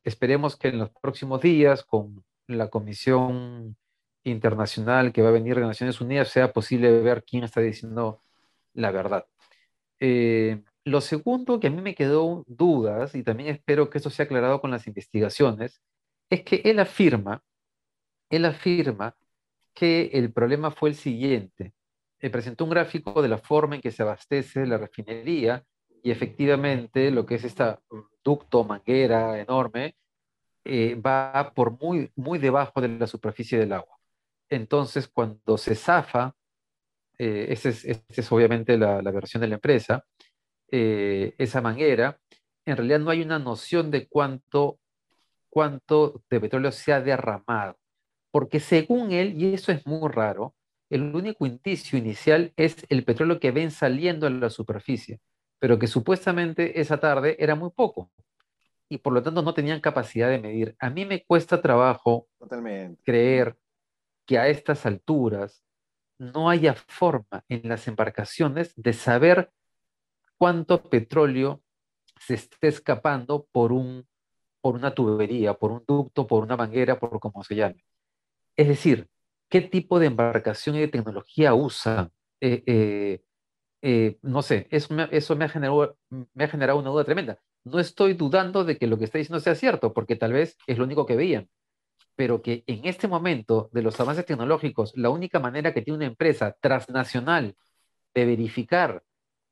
esperemos 0.04 0.56
que 0.56 0.68
en 0.68 0.78
los 0.78 0.90
próximos 0.90 1.40
días, 1.40 1.84
con 1.84 2.24
la 2.46 2.68
Comisión 2.68 3.76
Internacional 4.24 5.12
que 5.12 5.22
va 5.22 5.28
a 5.28 5.32
venir 5.32 5.56
de 5.56 5.62
Naciones 5.62 6.00
Unidas, 6.00 6.28
sea 6.28 6.52
posible 6.52 7.00
ver 7.00 7.24
quién 7.24 7.44
está 7.44 7.60
diciendo 7.60 8.22
la 8.74 8.90
verdad. 8.92 9.26
Eh, 10.00 10.62
lo 10.84 11.00
segundo 11.00 11.60
que 11.60 11.68
a 11.68 11.70
mí 11.70 11.82
me 11.82 11.94
quedó 11.94 12.44
dudas, 12.46 13.14
y 13.14 13.22
también 13.22 13.50
espero 13.50 13.90
que 13.90 13.98
esto 13.98 14.10
sea 14.10 14.24
aclarado 14.26 14.60
con 14.60 14.70
las 14.70 14.86
investigaciones, 14.86 15.82
es 16.30 16.42
que 16.44 16.62
él 16.64 16.78
afirma, 16.78 17.42
él 18.30 18.44
afirma 18.44 19.16
que 19.78 20.10
el 20.12 20.32
problema 20.32 20.70
fue 20.70 20.90
el 20.90 20.94
siguiente. 20.94 21.72
Eh, 22.20 22.30
presentó 22.30 22.64
un 22.64 22.70
gráfico 22.70 23.22
de 23.22 23.28
la 23.28 23.38
forma 23.38 23.76
en 23.76 23.80
que 23.80 23.92
se 23.92 24.02
abastece 24.02 24.66
la 24.66 24.78
refinería 24.78 25.64
y 26.02 26.10
efectivamente 26.10 27.10
lo 27.10 27.24
que 27.24 27.36
es 27.36 27.44
esta 27.44 27.80
ducto, 28.24 28.64
manguera 28.64 29.40
enorme, 29.40 29.94
eh, 30.64 30.94
va 30.96 31.52
por 31.54 31.80
muy, 31.80 32.10
muy 32.16 32.38
debajo 32.38 32.80
de 32.80 32.88
la 32.88 33.06
superficie 33.06 33.58
del 33.58 33.72
agua. 33.72 33.96
Entonces, 34.50 35.08
cuando 35.08 35.56
se 35.58 35.74
zafa, 35.74 36.34
eh, 37.18 37.46
esa 37.50 37.70
es, 37.70 37.84
esta 37.84 38.20
es 38.20 38.32
obviamente 38.32 38.76
la, 38.76 39.02
la 39.02 39.10
versión 39.10 39.40
de 39.40 39.48
la 39.48 39.54
empresa, 39.54 40.04
eh, 40.70 41.34
esa 41.38 41.60
manguera, 41.60 42.18
en 42.66 42.76
realidad 42.76 43.00
no 43.00 43.10
hay 43.10 43.22
una 43.22 43.38
noción 43.38 43.90
de 43.90 44.06
cuánto, 44.06 44.78
cuánto 45.48 46.22
de 46.28 46.40
petróleo 46.40 46.70
se 46.72 46.92
ha 46.92 47.00
derramado. 47.00 47.78
Porque 48.38 48.60
según 48.60 49.10
él, 49.10 49.34
y 49.36 49.52
eso 49.52 49.72
es 49.72 49.84
muy 49.84 50.08
raro, 50.08 50.54
el 50.90 51.12
único 51.12 51.44
indicio 51.44 51.98
inicial 51.98 52.52
es 52.54 52.86
el 52.88 53.02
petróleo 53.04 53.40
que 53.40 53.50
ven 53.50 53.72
saliendo 53.72 54.28
a 54.28 54.30
la 54.30 54.48
superficie, 54.48 55.18
pero 55.58 55.76
que 55.76 55.88
supuestamente 55.88 56.80
esa 56.80 57.00
tarde 57.00 57.34
era 57.40 57.56
muy 57.56 57.70
poco 57.70 58.12
y 58.88 58.98
por 58.98 59.12
lo 59.12 59.24
tanto 59.24 59.42
no 59.42 59.54
tenían 59.54 59.80
capacidad 59.80 60.28
de 60.28 60.38
medir. 60.38 60.76
A 60.78 60.88
mí 60.88 61.04
me 61.04 61.24
cuesta 61.24 61.60
trabajo 61.60 62.28
Totalmente. 62.38 63.02
creer 63.02 63.58
que 64.24 64.38
a 64.38 64.46
estas 64.46 64.86
alturas 64.86 65.64
no 66.16 66.48
haya 66.48 66.74
forma 66.74 67.44
en 67.48 67.68
las 67.68 67.88
embarcaciones 67.88 68.72
de 68.76 68.92
saber 68.92 69.50
cuánto 70.36 70.80
petróleo 70.88 71.60
se 72.20 72.34
esté 72.34 72.68
escapando 72.68 73.48
por, 73.50 73.72
un, 73.72 74.06
por 74.60 74.76
una 74.76 74.94
tubería, 74.94 75.54
por 75.54 75.72
un 75.72 75.82
ducto, 75.84 76.24
por 76.24 76.44
una 76.44 76.56
manguera, 76.56 77.00
por 77.00 77.18
como 77.18 77.42
se 77.42 77.56
llame. 77.56 77.84
Es 78.58 78.66
decir, 78.68 79.08
¿qué 79.48 79.60
tipo 79.62 80.00
de 80.00 80.06
embarcación 80.06 80.76
y 80.76 80.80
de 80.80 80.88
tecnología 80.88 81.54
usan? 81.54 82.10
Eh, 82.40 82.64
eh, 82.66 83.22
eh, 83.82 84.18
no 84.22 84.42
sé, 84.42 84.66
eso, 84.70 84.94
me, 84.94 85.04
ha 85.04 85.48
generado 85.48 86.78
una 86.80 86.90
duda 86.90 87.04
tremenda. 87.04 87.38
No 87.64 87.78
estoy 87.78 88.14
dudando 88.14 88.64
de 88.64 88.76
que 88.78 88.88
lo 88.88 88.98
que 88.98 89.04
está 89.04 89.18
diciendo 89.18 89.40
sea 89.40 89.54
cierto, 89.54 89.94
porque 89.94 90.16
tal 90.16 90.32
vez 90.32 90.56
es 90.66 90.78
lo 90.78 90.84
único 90.84 91.06
que 91.06 91.16
veían, 91.16 91.48
pero 92.16 92.42
que 92.42 92.64
en 92.66 92.86
este 92.86 93.08
momento 93.08 93.70
de 93.72 93.82
los 93.82 94.00
avances 94.00 94.26
tecnológicos, 94.26 94.92
la 94.96 95.10
única 95.10 95.40
manera 95.40 95.72
que 95.74 95.82
tiene 95.82 95.98
una 95.98 96.06
empresa 96.06 96.56
transnacional 96.60 97.56
de 98.14 98.26
verificar 98.26 99.04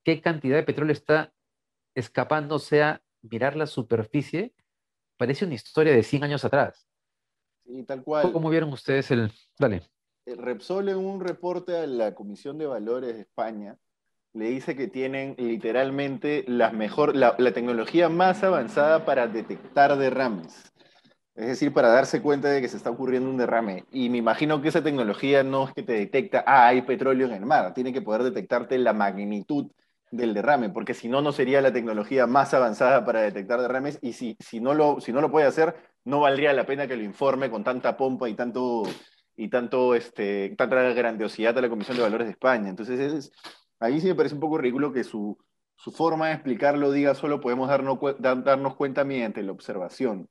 qué 0.04 0.20
cantidad 0.20 0.56
de 0.56 0.64
petróleo 0.64 0.92
está 0.94 1.32
escapando 1.94 2.58
sea 2.58 3.02
mirar 3.22 3.56
la 3.56 3.66
superficie, 3.68 4.54
parece 5.16 5.44
una 5.46 5.54
historia 5.54 5.94
de 5.94 6.02
100 6.02 6.24
años 6.24 6.44
atrás. 6.44 6.88
Sí, 7.66 7.82
tal 7.82 8.02
cual. 8.02 8.32
¿Cómo 8.32 8.48
vieron 8.48 8.72
ustedes 8.72 9.10
el... 9.10 9.32
Dale. 9.58 9.82
El 10.24 10.38
Repsol 10.38 10.88
en 10.88 10.96
un 10.96 11.20
reporte 11.20 11.76
a 11.76 11.86
la 11.86 12.14
Comisión 12.14 12.58
de 12.58 12.66
Valores 12.66 13.14
de 13.14 13.20
España 13.20 13.76
le 14.36 14.50
dice 14.50 14.76
que 14.76 14.86
tienen 14.86 15.34
literalmente 15.38 16.44
la, 16.46 16.70
mejor, 16.70 17.16
la, 17.16 17.36
tecnología 17.52 18.08
más 18.08 18.44
avanzada 18.44 19.04
para 19.04 19.26
detectar 19.26 19.96
derrames. 19.96 20.72
Es 21.34 21.46
decir, 21.46 21.72
para 21.72 21.88
darse 21.88 22.22
cuenta 22.22 22.48
de 22.48 22.60
que 22.60 22.68
se 22.68 22.76
está 22.76 22.90
ocurriendo 22.90 23.30
un 23.30 23.36
derrame. 23.36 23.84
Y 23.90 24.10
me 24.10 24.18
imagino 24.18 24.60
que 24.60 24.68
esa 24.68 24.82
tecnología 24.82 25.42
no 25.42 25.68
es 25.68 25.74
que 25.74 25.82
te 25.82 25.92
detecta, 25.94 26.44
ah, 26.46 26.68
hay 26.68 26.82
petróleo 26.82 27.26
en 27.26 27.32
el 27.32 27.46
mar, 27.46 27.72
tiene 27.74 27.92
que 27.92 28.02
poder 28.02 28.22
detectarte 28.22 28.78
la 28.78 28.92
magnitud 28.92 29.70
del 30.10 30.34
derrame, 30.34 30.70
porque 30.70 30.94
si 30.94 31.08
no, 31.08 31.20
no 31.20 31.32
sería 31.32 31.60
la 31.60 31.72
tecnología 31.72 32.26
más 32.26 32.54
avanzada 32.54 33.04
para 33.04 33.22
detectar 33.22 33.60
derrames, 33.60 33.98
y 34.02 34.12
si, 34.12 34.36
si, 34.40 34.60
no, 34.60 34.74
lo, 34.74 35.00
si 35.00 35.12
no 35.12 35.20
lo 35.20 35.30
puede 35.30 35.46
hacer, 35.46 35.76
no 36.06 36.20
valdría 36.20 36.54
la 36.54 36.64
pena 36.64 36.88
que 36.88 36.96
lo 36.96 37.02
informe 37.02 37.50
con 37.50 37.62
tanta 37.62 37.96
pompa 37.96 38.28
y 38.28 38.34
tanto 38.34 38.84
y 39.36 39.48
tanto 39.48 39.94
este, 39.94 40.54
tanta 40.56 40.82
grandiosidad 40.94 41.58
a 41.58 41.60
la 41.60 41.68
Comisión 41.68 41.98
de 41.98 42.02
Valores 42.04 42.26
de 42.26 42.32
España. 42.32 42.70
Entonces, 42.70 42.98
es, 42.98 43.32
Ahí 43.78 44.00
sí 44.00 44.06
me 44.06 44.14
parece 44.14 44.34
un 44.34 44.40
poco 44.40 44.58
ridículo 44.58 44.92
que 44.92 45.04
su, 45.04 45.36
forma 45.76 46.28
de 46.28 46.34
explicarlo 46.34 46.90
diga 46.90 47.14
solo 47.14 47.40
podemos 47.40 47.68
darnos, 47.68 47.98
darnos 48.18 48.74
cuenta 48.76 49.04
mediante 49.04 49.42
la 49.42 49.52
observación. 49.52 50.28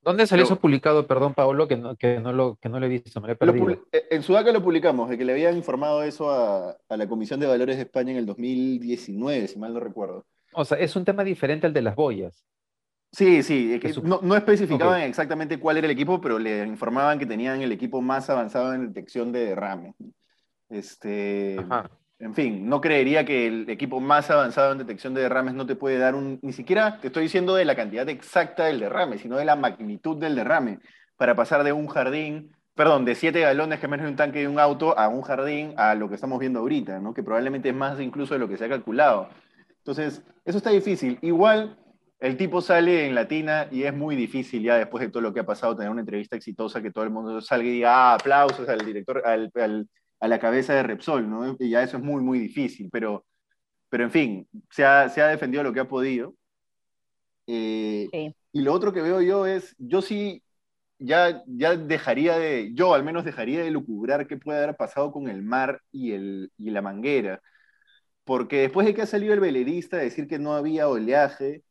¿Dónde 0.00 0.26
salió 0.26 0.44
eso 0.44 0.58
publicado, 0.58 1.06
perdón, 1.06 1.32
Pablo, 1.34 1.68
que 1.68 1.76
no, 1.76 1.94
que 1.94 2.18
no, 2.18 2.32
lo, 2.32 2.56
que 2.56 2.68
no 2.68 2.80
lo 2.80 2.86
he 2.86 2.88
visto? 2.88 3.20
Me 3.20 3.30
eh, 3.30 4.06
en 4.10 4.22
Sudaca 4.24 4.50
lo 4.50 4.60
publicamos, 4.60 5.08
de 5.08 5.16
que 5.16 5.24
le 5.24 5.32
habían 5.32 5.56
informado 5.56 6.02
eso 6.02 6.32
a, 6.32 6.76
la 6.88 7.08
Comisión 7.08 7.38
de 7.38 7.46
Valores 7.46 7.76
de 7.76 7.82
España 7.82 8.10
en 8.10 8.16
el 8.16 8.26
2019, 8.26 9.46
si 9.46 9.58
mal 9.60 9.72
no 9.72 9.78
recuerdo. 9.78 10.26
O 10.54 10.64
sea, 10.64 10.78
es 10.78 10.96
un 10.96 11.04
tema 11.04 11.22
diferente 11.22 11.68
al 11.68 11.72
de 11.72 11.82
las 11.82 11.94
boyas. 11.94 12.44
Sí, 13.12 13.42
sí, 13.42 13.78
no, 14.02 14.20
no, 14.22 14.34
especificaban 14.34 15.02
exactamente 15.02 15.58
cuál 15.58 15.76
era 15.76 15.86
el 15.86 15.90
equipo, 15.90 16.20
pero 16.20 16.38
le 16.38 16.66
informaban 16.66 17.18
que 17.18 17.26
tenían 17.26 17.60
el 17.60 17.70
equipo 17.70 18.00
más 18.00 18.30
avanzado 18.30 18.72
en 18.72 18.88
detección 18.88 19.32
de 19.32 19.44
derrame. 19.44 19.94
Este, 20.70 21.58
Ajá 21.58 21.90
en 22.22 22.34
fin, 22.34 22.68
no 22.68 22.80
creería 22.80 23.24
que 23.24 23.48
el 23.48 23.68
equipo 23.68 23.98
más 23.98 24.30
avanzado 24.30 24.70
en 24.70 24.78
detección 24.78 25.12
de 25.12 25.22
derrames 25.22 25.54
no 25.54 25.66
te 25.66 25.74
puede 25.74 25.98
dar 25.98 26.14
un, 26.14 26.38
ni 26.40 26.52
siquiera 26.52 27.00
te 27.00 27.08
estoy 27.08 27.24
diciendo 27.24 27.56
de 27.56 27.64
la 27.64 27.74
cantidad 27.74 28.08
exacta 28.08 28.66
del 28.66 28.78
derrame, 28.78 29.18
sino 29.18 29.36
de 29.36 29.44
la 29.44 29.56
magnitud 29.56 30.16
del 30.18 30.36
derrame, 30.36 30.78
para 31.16 31.34
pasar 31.34 31.64
de 31.64 31.72
un 31.72 31.88
jardín, 31.88 32.52
perdón, 32.76 33.04
de 33.04 33.16
7 33.16 33.40
galones 33.40 33.80
que 33.80 33.88
menos 33.88 34.04
de 34.04 34.10
un 34.10 34.16
tanque 34.16 34.38
de 34.38 34.46
un 34.46 34.60
auto 34.60 34.96
a 34.96 35.08
un 35.08 35.22
jardín 35.22 35.74
a 35.76 35.96
lo 35.96 36.08
que 36.08 36.14
estamos 36.14 36.38
viendo 36.38 36.60
ahorita, 36.60 37.00
¿no? 37.00 37.12
que 37.12 37.24
probablemente 37.24 37.70
es 37.70 37.74
más 37.74 37.98
incluso 38.00 38.34
de 38.34 38.40
lo 38.40 38.48
que 38.48 38.56
se 38.56 38.66
ha 38.66 38.68
calculado. 38.68 39.28
Entonces, 39.78 40.22
eso 40.44 40.58
está 40.58 40.70
difícil. 40.70 41.18
Igual, 41.22 41.76
el 42.22 42.36
tipo 42.36 42.60
sale 42.60 43.06
en 43.06 43.14
latina 43.14 43.68
y 43.70 43.82
es 43.84 43.94
muy 43.94 44.16
difícil 44.16 44.62
ya 44.62 44.76
después 44.76 45.02
de 45.02 45.10
todo 45.10 45.22
lo 45.22 45.34
que 45.34 45.40
ha 45.40 45.46
pasado 45.46 45.76
tener 45.76 45.90
una 45.90 46.00
entrevista 46.00 46.36
exitosa 46.36 46.82
que 46.82 46.90
todo 46.90 47.04
el 47.04 47.10
mundo 47.10 47.40
salga 47.40 47.68
y 47.68 47.72
diga, 47.72 47.94
ah, 47.94 48.14
aplausos 48.14 48.68
al 48.68 48.78
director, 48.84 49.22
al, 49.26 49.50
al 49.54 49.88
a 50.22 50.28
la 50.28 50.38
cabeza 50.38 50.72
de 50.74 50.84
Repsol, 50.84 51.28
¿no? 51.28 51.56
Y 51.58 51.70
ya 51.70 51.82
eso 51.82 51.96
es 51.96 52.02
muy, 52.02 52.22
muy 52.22 52.38
difícil, 52.38 52.88
pero, 52.92 53.26
pero 53.88 54.04
en 54.04 54.12
fin, 54.12 54.48
se 54.70 54.84
ha, 54.84 55.08
se 55.08 55.20
ha 55.20 55.26
defendido 55.26 55.64
lo 55.64 55.72
que 55.72 55.80
ha 55.80 55.88
podido. 55.88 56.36
Eh, 57.48 58.08
y 58.52 58.60
lo 58.62 58.72
otro 58.72 58.92
que 58.92 59.02
veo 59.02 59.20
yo 59.20 59.46
es, 59.46 59.74
yo 59.78 60.00
sí, 60.00 60.44
ya, 60.98 61.42
ya 61.48 61.76
dejaría 61.76 62.38
de, 62.38 62.70
yo 62.72 62.94
al 62.94 63.02
menos 63.02 63.24
dejaría 63.24 63.64
de 63.64 63.72
lucubrar 63.72 64.28
qué 64.28 64.36
puede 64.36 64.62
haber 64.62 64.76
pasado 64.76 65.10
con 65.10 65.28
el 65.28 65.42
mar 65.42 65.82
y, 65.90 66.12
el, 66.12 66.52
y 66.56 66.70
la 66.70 66.82
manguera, 66.82 67.42
porque 68.22 68.60
después 68.60 68.86
de 68.86 68.94
que 68.94 69.02
ha 69.02 69.06
salido 69.06 69.34
el 69.34 69.40
velerista 69.40 69.96
a 69.96 70.00
decir 70.00 70.28
que 70.28 70.38
no 70.38 70.54
había 70.54 70.88
oleaje, 70.88 71.64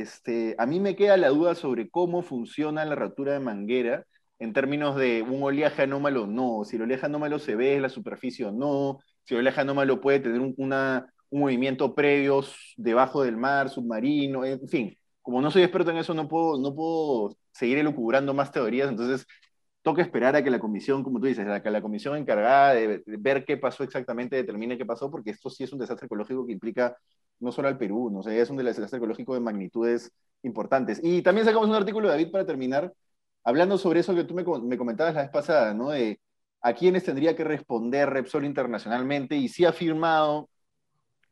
este, 0.00 0.54
a 0.58 0.66
mí 0.66 0.80
me 0.80 0.96
queda 0.96 1.16
la 1.16 1.28
duda 1.28 1.54
sobre 1.54 1.88
cómo 1.90 2.22
funciona 2.22 2.84
la 2.84 2.94
rotura 2.94 3.32
de 3.32 3.40
manguera 3.40 4.06
en 4.38 4.52
términos 4.52 4.96
de 4.96 5.22
un 5.22 5.42
oleaje 5.42 5.82
anómalo, 5.82 6.26
no. 6.26 6.64
Si 6.64 6.76
el 6.76 6.82
oleaje 6.82 7.06
anómalo 7.06 7.38
se 7.38 7.56
ve 7.56 7.76
en 7.76 7.82
la 7.82 7.88
superficie 7.88 8.44
o 8.44 8.52
no. 8.52 9.00
Si 9.24 9.34
el 9.34 9.40
oleaje 9.40 9.60
anómalo 9.62 10.00
puede 10.00 10.20
tener 10.20 10.40
un 10.40 10.54
movimiento 11.30 11.94
previo 11.94 12.44
debajo 12.76 13.22
del 13.22 13.36
mar, 13.36 13.70
submarino, 13.70 14.44
en 14.44 14.68
fin. 14.68 14.96
Como 15.22 15.40
no 15.40 15.50
soy 15.50 15.62
experto 15.62 15.90
en 15.90 15.96
eso, 15.98 16.14
no 16.14 16.28
puedo, 16.28 16.58
no 16.58 16.74
puedo 16.74 17.36
seguir 17.52 17.78
elucubrando 17.78 18.34
más 18.34 18.52
teorías, 18.52 18.88
entonces 18.88 19.26
toca 19.86 20.02
esperar 20.02 20.34
a 20.34 20.42
que 20.42 20.50
la 20.50 20.58
comisión, 20.58 21.04
como 21.04 21.20
tú 21.20 21.26
dices, 21.26 21.46
a 21.46 21.62
que 21.62 21.70
la 21.70 21.80
comisión 21.80 22.16
encargada 22.16 22.74
de, 22.74 23.02
ver 23.06 23.44
qué 23.44 23.56
pasó 23.56 23.84
exactamente 23.84 24.34
determine 24.34 24.76
qué 24.76 24.84
pasó, 24.84 25.10
porque 25.10 25.30
esto 25.30 25.48
sí 25.48 25.64
es 25.64 25.72
un 25.72 25.78
desastre 25.78 26.06
ecológico 26.06 26.44
que 26.44 26.52
implica 26.52 26.96
no 27.40 27.52
solo 27.52 27.68
al 27.68 27.78
Perú, 27.78 28.10
no 28.10 28.22
sé, 28.22 28.40
es 28.40 28.50
un 28.50 28.56
desastre 28.56 28.98
ecológico 28.98 29.34
de 29.34 29.40
magnitudes 29.40 30.12
importantes. 30.42 31.00
Y 31.02 31.22
también 31.22 31.46
sacamos 31.46 31.68
un 31.68 31.74
artículo, 31.74 32.08
David, 32.08 32.30
para 32.30 32.46
terminar, 32.46 32.92
hablando 33.44 33.78
sobre 33.78 34.00
eso 34.00 34.14
que 34.14 34.24
tú 34.24 34.34
me, 34.34 34.44
comentabas 34.76 35.14
la 35.14 35.22
vez 35.22 35.30
pasada, 35.30 35.74
¿no? 35.74 35.90
De 35.90 36.20
a 36.62 36.74
quiénes 36.74 37.04
tendría 37.04 37.36
que 37.36 37.44
responder 37.44 38.10
Repsol 38.10 38.44
internacionalmente 38.44 39.36
y 39.36 39.48
si 39.48 39.64
ha 39.64 39.72
firmado 39.72 40.48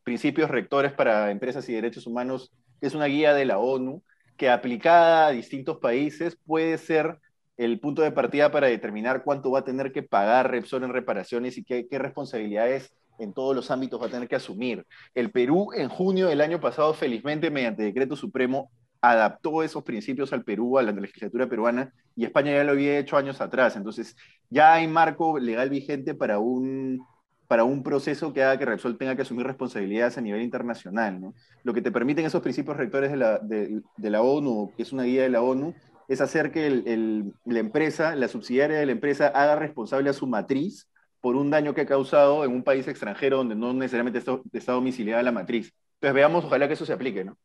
principios 0.04 0.50
rectores 0.50 0.92
para 0.92 1.30
empresas 1.30 1.68
y 1.68 1.74
derechos 1.74 2.06
humanos, 2.06 2.52
que 2.80 2.86
es 2.86 2.94
una 2.94 3.06
guía 3.06 3.34
de 3.34 3.46
la 3.46 3.58
ONU, 3.58 4.02
que 4.36 4.50
aplicada 4.50 5.28
a 5.28 5.30
distintos 5.30 5.78
países 5.78 6.36
puede 6.46 6.78
ser 6.78 7.18
el 7.56 7.80
punto 7.80 8.02
de 8.02 8.12
partida 8.12 8.50
para 8.50 8.66
determinar 8.66 9.22
cuánto 9.24 9.50
va 9.50 9.60
a 9.60 9.64
tener 9.64 9.92
que 9.92 10.02
pagar 10.02 10.50
Repsol 10.50 10.84
en 10.84 10.92
reparaciones 10.92 11.56
y 11.56 11.64
qué, 11.64 11.86
qué 11.88 11.98
responsabilidades 11.98 12.94
en 13.18 13.32
todos 13.32 13.54
los 13.54 13.70
ámbitos 13.70 14.00
va 14.00 14.06
a 14.06 14.10
tener 14.10 14.28
que 14.28 14.36
asumir. 14.36 14.86
El 15.14 15.30
Perú 15.30 15.70
en 15.74 15.88
junio 15.88 16.28
del 16.28 16.40
año 16.40 16.60
pasado, 16.60 16.94
felizmente 16.94 17.50
mediante 17.50 17.82
decreto 17.82 18.16
supremo, 18.16 18.70
adaptó 19.00 19.62
esos 19.62 19.82
principios 19.82 20.32
al 20.32 20.44
Perú, 20.44 20.78
a 20.78 20.82
la 20.82 20.92
legislatura 20.92 21.46
peruana, 21.46 21.92
y 22.16 22.24
España 22.24 22.52
ya 22.52 22.64
lo 22.64 22.72
había 22.72 22.98
hecho 22.98 23.16
años 23.16 23.40
atrás. 23.40 23.76
Entonces, 23.76 24.16
ya 24.48 24.72
hay 24.72 24.86
marco 24.86 25.38
legal 25.38 25.68
vigente 25.68 26.14
para 26.14 26.38
un, 26.38 27.04
para 27.46 27.64
un 27.64 27.82
proceso 27.82 28.32
que 28.32 28.42
haga 28.42 28.58
que 28.58 28.64
Repsol 28.64 28.96
tenga 28.96 29.14
que 29.14 29.22
asumir 29.22 29.46
responsabilidades 29.46 30.16
a 30.16 30.22
nivel 30.22 30.42
internacional. 30.42 31.20
¿no? 31.20 31.34
Lo 31.64 31.74
que 31.74 31.82
te 31.82 31.92
permiten 31.92 32.24
esos 32.24 32.42
principios 32.42 32.76
rectores 32.76 33.10
de 33.10 33.16
la, 33.16 33.38
de, 33.38 33.82
la 33.98 34.22
ONU, 34.22 34.72
que 34.76 34.82
es 34.82 34.92
una 34.92 35.02
guía 35.02 35.22
de 35.22 35.30
la 35.30 35.42
ONU, 35.42 35.74
es 36.08 36.20
hacer 36.20 36.50
que 36.50 36.66
el, 36.66 37.34
la 37.44 37.58
empresa, 37.58 38.16
la 38.16 38.28
subsidiaria 38.28 38.78
de 38.78 38.86
la 38.86 38.92
empresa, 38.92 39.28
haga 39.28 39.56
responsable 39.56 40.10
a 40.10 40.14
su 40.14 40.26
matriz 40.26 40.88
por 41.24 41.36
un 41.36 41.50
daño 41.50 41.72
que 41.72 41.80
ha 41.80 41.86
causado 41.86 42.44
en 42.44 42.52
un 42.52 42.62
país 42.62 42.86
extranjero 42.86 43.38
donde 43.38 43.54
no 43.54 43.72
necesariamente 43.72 44.18
está, 44.18 44.38
está 44.52 44.72
domiciliada 44.72 45.22
la 45.22 45.32
matriz. 45.32 45.72
Entonces 45.94 46.14
veamos, 46.14 46.44
ojalá 46.44 46.68
que 46.68 46.74
eso 46.74 46.84
se 46.84 46.92
aplique, 46.92 47.24
¿no? 47.24 47.38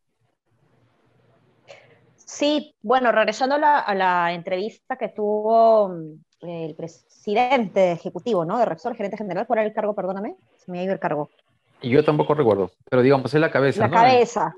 Sí, 2.18 2.76
bueno, 2.82 3.14
regresando 3.14 3.56
a 3.56 3.96
la, 3.96 4.34
entrevista 4.34 4.98
que 4.98 5.08
tuvo 5.08 5.88
mm, 5.88 6.14
el 6.42 6.76
presidente 6.76 7.94
ejecutivo, 7.94 8.44
¿no? 8.44 8.58
De 8.58 8.66
Repsol, 8.66 8.98
gerente 8.98 9.16
general, 9.16 9.48
¿cuál 9.48 9.60
era 9.60 9.70
el 9.70 9.74
cargo? 9.74 9.96
Perdóname, 9.96 10.36
se 10.58 10.70
me 10.70 10.80
ha 10.80 10.84
ido 10.84 10.92
el 10.92 11.00
cargo. 11.00 11.30
Y 11.82 11.90
yo 11.90 12.04
tampoco 12.04 12.34
recuerdo, 12.34 12.72
pero 12.90 13.02
digamos, 13.02 13.34
es 13.34 13.40
la 13.40 13.50
cabeza. 13.50 13.88
La 13.88 13.92
cabeza. 13.92 14.54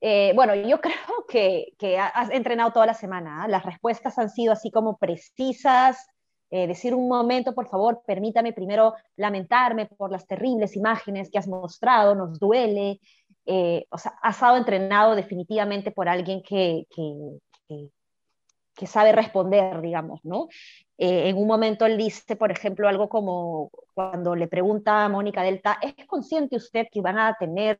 Eh, 0.00 0.30
bueno, 0.36 0.54
yo 0.54 0.80
creo 0.80 1.26
que, 1.28 1.72
que, 1.80 1.98
has 1.98 2.30
entrenado 2.30 2.70
toda 2.70 2.86
la 2.86 2.94
semana. 2.94 3.42
¿ah? 3.42 3.48
Las 3.48 3.64
respuestas 3.64 4.16
han 4.20 4.30
sido 4.30 4.52
así 4.52 4.70
como 4.70 4.98
precisas. 4.98 6.13
Eh, 6.56 6.68
decir 6.68 6.94
un 6.94 7.08
momento, 7.08 7.52
por 7.52 7.66
favor, 7.66 8.02
permítame 8.06 8.52
primero 8.52 8.94
lamentarme 9.16 9.86
por 9.86 10.12
las 10.12 10.24
terribles 10.24 10.76
imágenes 10.76 11.28
que 11.28 11.38
has 11.38 11.48
mostrado, 11.48 12.14
nos 12.14 12.38
duele, 12.38 13.00
eh, 13.44 13.84
o 13.90 13.98
sea, 13.98 14.14
ha 14.22 14.30
estado 14.30 14.56
entrenado 14.56 15.16
definitivamente 15.16 15.90
por 15.90 16.08
alguien 16.08 16.44
que, 16.44 16.86
que, 16.94 17.40
que, 18.72 18.86
sabe 18.86 19.10
responder, 19.10 19.80
digamos, 19.80 20.20
¿no? 20.22 20.46
Eh, 20.96 21.28
en 21.28 21.38
un 21.38 21.48
momento 21.48 21.86
él 21.86 21.98
dice, 21.98 22.36
por 22.36 22.52
ejemplo, 22.52 22.86
algo 22.86 23.08
como 23.08 23.72
cuando 23.92 24.36
le 24.36 24.46
pregunta 24.46 25.04
a 25.04 25.08
Mónica 25.08 25.42
Delta, 25.42 25.80
¿es 25.82 26.06
consciente 26.06 26.54
usted 26.54 26.86
que 26.88 27.00
van 27.00 27.18
a 27.18 27.34
tener 27.36 27.76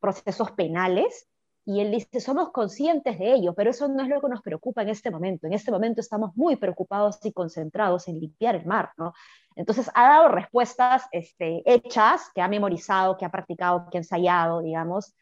procesos 0.00 0.50
penales? 0.50 1.26
Y 1.70 1.82
él 1.82 1.90
dice, 1.90 2.18
somos 2.18 2.50
conscientes 2.50 3.18
de 3.18 3.34
ello, 3.34 3.52
pero 3.52 3.68
eso 3.68 3.88
no 3.88 4.02
es 4.02 4.08
lo 4.08 4.22
que 4.22 4.28
nos 4.30 4.40
preocupa 4.40 4.80
en 4.80 4.88
este 4.88 5.10
momento. 5.10 5.46
En 5.46 5.52
este 5.52 5.70
momento 5.70 6.00
estamos 6.00 6.34
muy 6.34 6.56
preocupados 6.56 7.18
y 7.24 7.30
concentrados 7.30 8.08
en 8.08 8.18
limpiar 8.18 8.54
el 8.54 8.64
mar, 8.64 8.92
¿no? 8.96 9.12
Entonces 9.54 9.90
ha 9.94 10.08
dado 10.08 10.28
respuestas 10.28 11.06
este, 11.12 11.62
hechas, 11.66 12.30
que 12.34 12.40
ha 12.40 12.48
memorizado, 12.48 13.18
que 13.18 13.26
ha 13.26 13.30
practicado, 13.30 13.86
que 13.90 13.98
ha 13.98 14.00
ensayado, 14.00 14.62
digamos, 14.62 15.14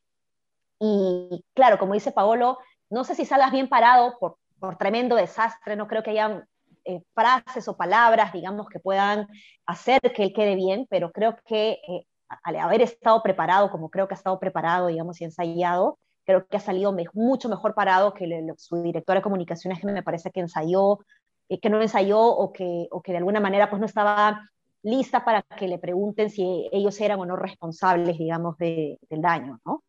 Y 0.78 1.44
claro, 1.52 1.78
como 1.78 1.94
dice 1.94 2.12
Paolo, 2.12 2.58
no 2.90 3.02
sé 3.02 3.16
si 3.16 3.24
salgas 3.24 3.50
bien 3.50 3.68
parado 3.68 4.16
por, 4.20 4.38
por 4.60 4.78
tremendo 4.78 5.16
desastre, 5.16 5.74
no 5.74 5.88
creo 5.88 6.04
que 6.04 6.10
hayan 6.10 6.44
eh, 6.84 7.02
frases 7.12 7.66
o 7.66 7.76
palabras, 7.76 8.32
digamos, 8.32 8.68
que 8.68 8.78
puedan 8.78 9.26
hacer 9.66 10.00
que 10.14 10.22
él 10.22 10.32
quede 10.32 10.54
bien, 10.54 10.86
pero 10.88 11.10
creo 11.10 11.36
que 11.44 11.80
eh, 11.88 12.06
al 12.44 12.56
haber 12.56 12.82
estado 12.82 13.20
preparado, 13.20 13.68
como 13.68 13.90
creo 13.90 14.06
que 14.06 14.14
ha 14.14 14.16
estado 14.22 14.38
preparado, 14.38 14.86
digamos, 14.86 15.20
y 15.20 15.24
ensayado, 15.24 15.98
creo 16.26 16.46
que 16.46 16.58
ha 16.58 16.60
salido 16.60 16.94
mucho 17.14 17.48
mejor 17.48 17.74
parado 17.74 18.12
que 18.12 18.26
su 18.58 18.82
directora 18.82 19.20
de 19.20 19.22
comunicaciones, 19.22 19.80
que 19.80 19.86
me 19.86 20.02
parece 20.02 20.30
que 20.30 20.40
ensayó, 20.40 20.98
eh, 21.48 21.58
que 21.60 21.70
no 21.70 21.80
ensayó 21.80 22.20
o 22.20 22.52
que, 22.52 22.88
o 22.90 23.00
que 23.00 23.12
de 23.12 23.18
alguna 23.18 23.40
manera 23.40 23.70
pues 23.70 23.80
no 23.80 23.86
estaba 23.86 24.42
lista 24.82 25.24
para 25.24 25.42
que 25.42 25.68
le 25.68 25.78
pregunten 25.78 26.28
si 26.28 26.68
ellos 26.72 27.00
eran 27.00 27.20
o 27.20 27.26
no 27.26 27.36
responsables, 27.36 28.18
digamos, 28.18 28.58
del 28.58 28.98
daño, 29.08 29.60
¿no? 29.64 29.82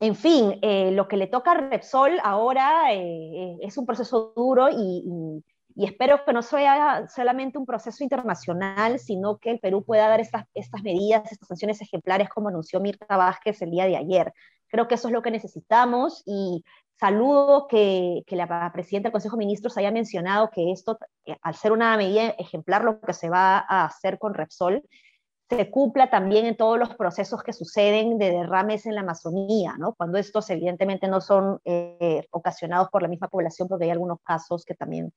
En 0.00 0.16
fin, 0.16 0.58
eh, 0.62 0.90
lo 0.92 1.06
que 1.06 1.18
le 1.18 1.26
toca 1.26 1.52
a 1.52 1.54
Repsol 1.54 2.18
ahora 2.22 2.94
eh, 2.94 3.58
es 3.60 3.76
un 3.76 3.84
proceso 3.84 4.32
duro 4.34 4.70
y, 4.70 5.44
espero 5.86 6.24
que 6.24 6.32
no 6.32 6.42
sea 6.42 7.08
solamente 7.08 7.58
un 7.58 7.66
proceso 7.66 8.02
internacional, 8.04 8.98
sino 8.98 9.38
que 9.38 9.50
el 9.50 9.60
Perú 9.60 9.84
pueda 9.84 10.08
dar 10.08 10.20
estas, 10.20 10.44
estas 10.54 10.82
medidas, 10.82 11.30
estas 11.30 11.48
sanciones 11.48 11.80
ejemplares 11.80 12.28
como 12.28 12.48
anunció 12.48 12.80
Mirta 12.80 13.16
Vázquez 13.16 13.62
el 13.62 13.70
día 13.70 13.86
de 13.86 13.96
ayer. 13.96 14.32
Creo 14.68 14.88
que 14.88 14.96
eso 14.96 15.08
es 15.08 15.14
lo 15.14 15.22
que 15.22 15.30
necesitamos 15.30 16.22
y 16.26 16.64
saludo 16.98 17.66
que, 17.66 18.22
que 18.26 18.36
la 18.36 18.70
presidenta 18.72 19.08
del 19.08 19.12
Consejo 19.12 19.36
de 19.36 19.46
Ministros 19.46 19.76
haya 19.78 19.90
mencionado 19.90 20.50
que 20.50 20.70
esto, 20.70 20.98
eh, 21.24 21.36
al 21.40 21.54
ser 21.54 21.72
una 21.72 21.96
medida 21.96 22.34
ejemplar, 22.38 22.84
lo 22.84 23.00
que 23.00 23.14
se 23.14 23.30
va 23.30 23.58
a 23.58 23.86
hacer 23.86 24.18
con 24.18 24.34
Repsol, 24.34 24.82
se 25.48 25.70
cumpla 25.70 26.10
también 26.10 26.46
en 26.46 26.56
todos 26.56 26.78
los 26.78 26.94
procesos 26.94 27.42
que 27.42 27.52
suceden 27.52 28.18
de 28.18 28.30
derrames 28.30 28.86
en 28.86 28.94
la 28.94 29.00
Amazonía, 29.00 29.74
¿no? 29.78 29.94
cuando 29.94 30.18
estos 30.18 30.48
evidentemente 30.50 31.08
no 31.08 31.20
son 31.20 31.58
eh, 31.64 32.24
ocasionados 32.30 32.88
por 32.90 33.02
la 33.02 33.08
misma 33.08 33.28
población, 33.28 33.66
porque 33.66 33.86
hay 33.86 33.90
algunos 33.90 34.18
casos 34.22 34.64
que 34.64 34.74
también 34.74 35.12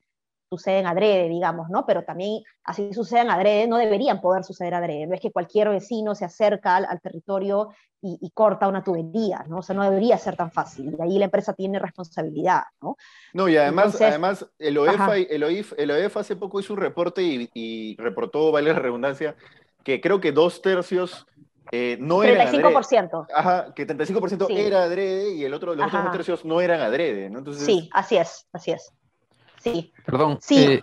suceden 0.57 0.85
adrede, 0.85 1.29
digamos, 1.29 1.69
¿no? 1.69 1.85
Pero 1.85 2.03
también 2.03 2.43
así 2.63 2.93
suceden 2.93 3.31
adrede, 3.31 3.67
no 3.67 3.77
deberían 3.77 4.21
poder 4.21 4.43
suceder 4.43 4.75
adrede. 4.75 5.07
No 5.07 5.15
es 5.15 5.21
que 5.21 5.31
cualquier 5.31 5.69
vecino 5.69 6.13
se 6.13 6.25
acerca 6.25 6.75
al, 6.75 7.01
territorio 7.01 7.69
y, 8.01 8.29
corta 8.33 8.67
una 8.67 8.83
tubería, 8.83 9.45
¿no? 9.47 9.59
O 9.59 9.61
sea, 9.61 9.75
no 9.75 9.83
debería 9.83 10.17
ser 10.17 10.35
tan 10.35 10.51
fácil. 10.51 10.95
Y 10.97 11.01
ahí 11.01 11.17
la 11.17 11.25
empresa 11.25 11.53
tiene 11.53 11.79
responsabilidad, 11.79 12.63
¿no? 12.81 12.97
No, 13.33 13.47
y 13.47 13.57
además, 13.57 13.99
además 13.99 14.45
el, 14.59 14.77
OEFA, 14.77 15.17
el, 15.17 15.43
OIF, 15.43 15.73
el 15.77 15.89
OEF 15.89 16.17
hace 16.17 16.35
poco 16.35 16.59
hizo 16.59 16.73
un 16.73 16.79
reporte 16.79 17.23
y, 17.23 17.49
y 17.53 17.95
reportó, 17.97 18.51
vale 18.51 18.73
la 18.73 18.79
redundancia, 18.79 19.35
que 19.83 20.01
creo 20.01 20.19
que 20.19 20.31
dos 20.31 20.61
tercios 20.61 21.25
eh, 21.71 21.97
no 21.99 22.23
eran 22.23 22.53
35%. 22.53 23.25
Ajá, 23.33 23.73
que 23.73 23.87
35% 23.87 24.47
era 24.55 24.83
adrede 24.83 25.33
y 25.33 25.43
el 25.43 25.55
otro, 25.55 25.73
los 25.73 25.87
otros 25.87 26.03
dos 26.03 26.11
tercios 26.11 26.45
no 26.45 26.61
eran 26.61 26.81
adrede, 26.81 27.31
¿no? 27.31 27.39
Entonces... 27.39 27.65
Sí, 27.65 27.89
así 27.93 28.17
es, 28.17 28.47
así 28.53 28.71
es. 28.71 28.93
Sí. 29.63 29.93
Perdón. 30.05 30.37
Sí. 30.41 30.81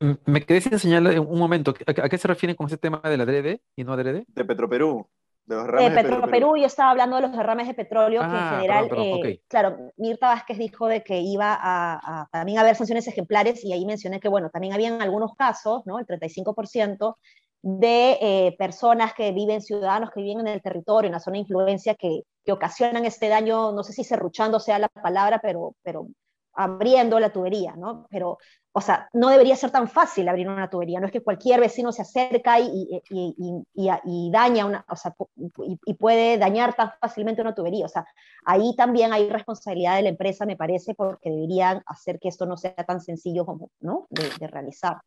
Eh, 0.00 0.16
me 0.24 0.44
quedé 0.44 0.60
sin 0.60 0.78
señalar 0.78 1.18
un 1.20 1.38
momento. 1.38 1.74
¿A, 1.86 2.08
qué 2.08 2.18
se 2.18 2.28
refieren 2.28 2.56
con 2.56 2.66
ese 2.66 2.76
tema 2.76 3.00
del 3.04 3.20
adrede 3.20 3.62
y 3.76 3.84
no 3.84 3.92
adrede? 3.92 4.24
De 4.28 4.44
Petroperú. 4.44 5.06
De 5.44 5.56
los 5.56 5.64
derrames 5.66 5.94
de 5.94 6.02
Petroperú, 6.02 6.56
yo 6.56 6.66
estaba 6.66 6.90
hablando 6.90 7.16
de 7.16 7.22
los 7.22 7.32
derrames 7.32 7.66
de 7.66 7.74
petróleo, 7.74 8.20
que 8.20 8.26
en 8.26 8.32
ah, 8.32 8.50
general, 8.54 8.88
eh, 8.96 9.40
claro, 9.48 9.76
Mirta 9.96 10.28
Vázquez 10.28 10.56
dijo 10.56 10.86
de 10.86 11.02
que 11.02 11.18
iba 11.18 11.52
a, 11.52 12.22
a, 12.22 12.28
también 12.30 12.58
haber 12.58 12.76
sanciones 12.76 13.08
ejemplares 13.08 13.64
y 13.64 13.72
ahí 13.72 13.84
mencioné 13.84 14.20
que, 14.20 14.28
bueno, 14.28 14.50
también 14.50 14.72
habían 14.72 15.02
algunos 15.02 15.34
casos, 15.34 15.82
¿no? 15.84 15.98
El 15.98 16.06
35%, 16.06 17.16
de 17.62 18.18
eh, 18.20 18.56
personas 18.58 19.14
que 19.14 19.30
viven, 19.30 19.62
ciudadanos 19.62 20.10
que 20.10 20.20
viven 20.20 20.40
en 20.40 20.48
el 20.48 20.62
territorio, 20.62 21.06
en 21.06 21.12
la 21.12 21.20
zona 21.20 21.34
de 21.34 21.40
influencia, 21.40 21.94
que, 21.94 22.22
que 22.44 22.52
ocasionan 22.52 23.04
este 23.04 23.28
daño, 23.28 23.72
no 23.72 23.84
sé 23.84 23.92
si 23.92 24.02
cerruchando 24.02 24.58
sea 24.58 24.80
la 24.80 24.88
palabra, 24.88 25.40
pero, 25.40 25.74
pero 25.82 26.08
abriendo 26.54 27.18
la 27.20 27.30
tubería, 27.30 27.74
¿no? 27.76 28.06
Pero, 28.10 28.38
o 28.72 28.80
sea, 28.80 29.08
no 29.12 29.28
debería 29.28 29.56
ser 29.56 29.70
tan 29.70 29.88
fácil 29.88 30.28
abrir 30.28 30.48
una 30.48 30.68
tubería, 30.68 31.00
no 31.00 31.06
es 31.06 31.12
que 31.12 31.22
cualquier 31.22 31.60
vecino 31.60 31.92
se 31.92 32.02
acerca 32.02 32.60
y, 32.60 33.02
y, 33.10 33.64
y, 33.74 33.90
y 34.04 34.30
daña 34.30 34.66
una, 34.66 34.84
o 34.88 34.96
sea, 34.96 35.14
y, 35.36 35.94
puede 35.94 36.38
dañar 36.38 36.74
tan 36.74 36.92
fácilmente 37.00 37.42
una 37.42 37.54
tubería, 37.54 37.86
o 37.86 37.88
sea, 37.88 38.06
ahí 38.44 38.74
también 38.76 39.12
hay 39.12 39.28
responsabilidad 39.28 39.96
de 39.96 40.02
la 40.02 40.08
empresa, 40.10 40.46
me 40.46 40.56
parece, 40.56 40.94
porque 40.94 41.30
deberían 41.30 41.82
hacer 41.86 42.18
que 42.18 42.28
esto 42.28 42.46
no 42.46 42.56
sea 42.56 42.74
tan 42.74 43.00
sencillo 43.00 43.44
como, 43.46 43.70
¿no? 43.80 44.06
de, 44.10 44.28
de 44.38 44.46
realizar. 44.46 44.98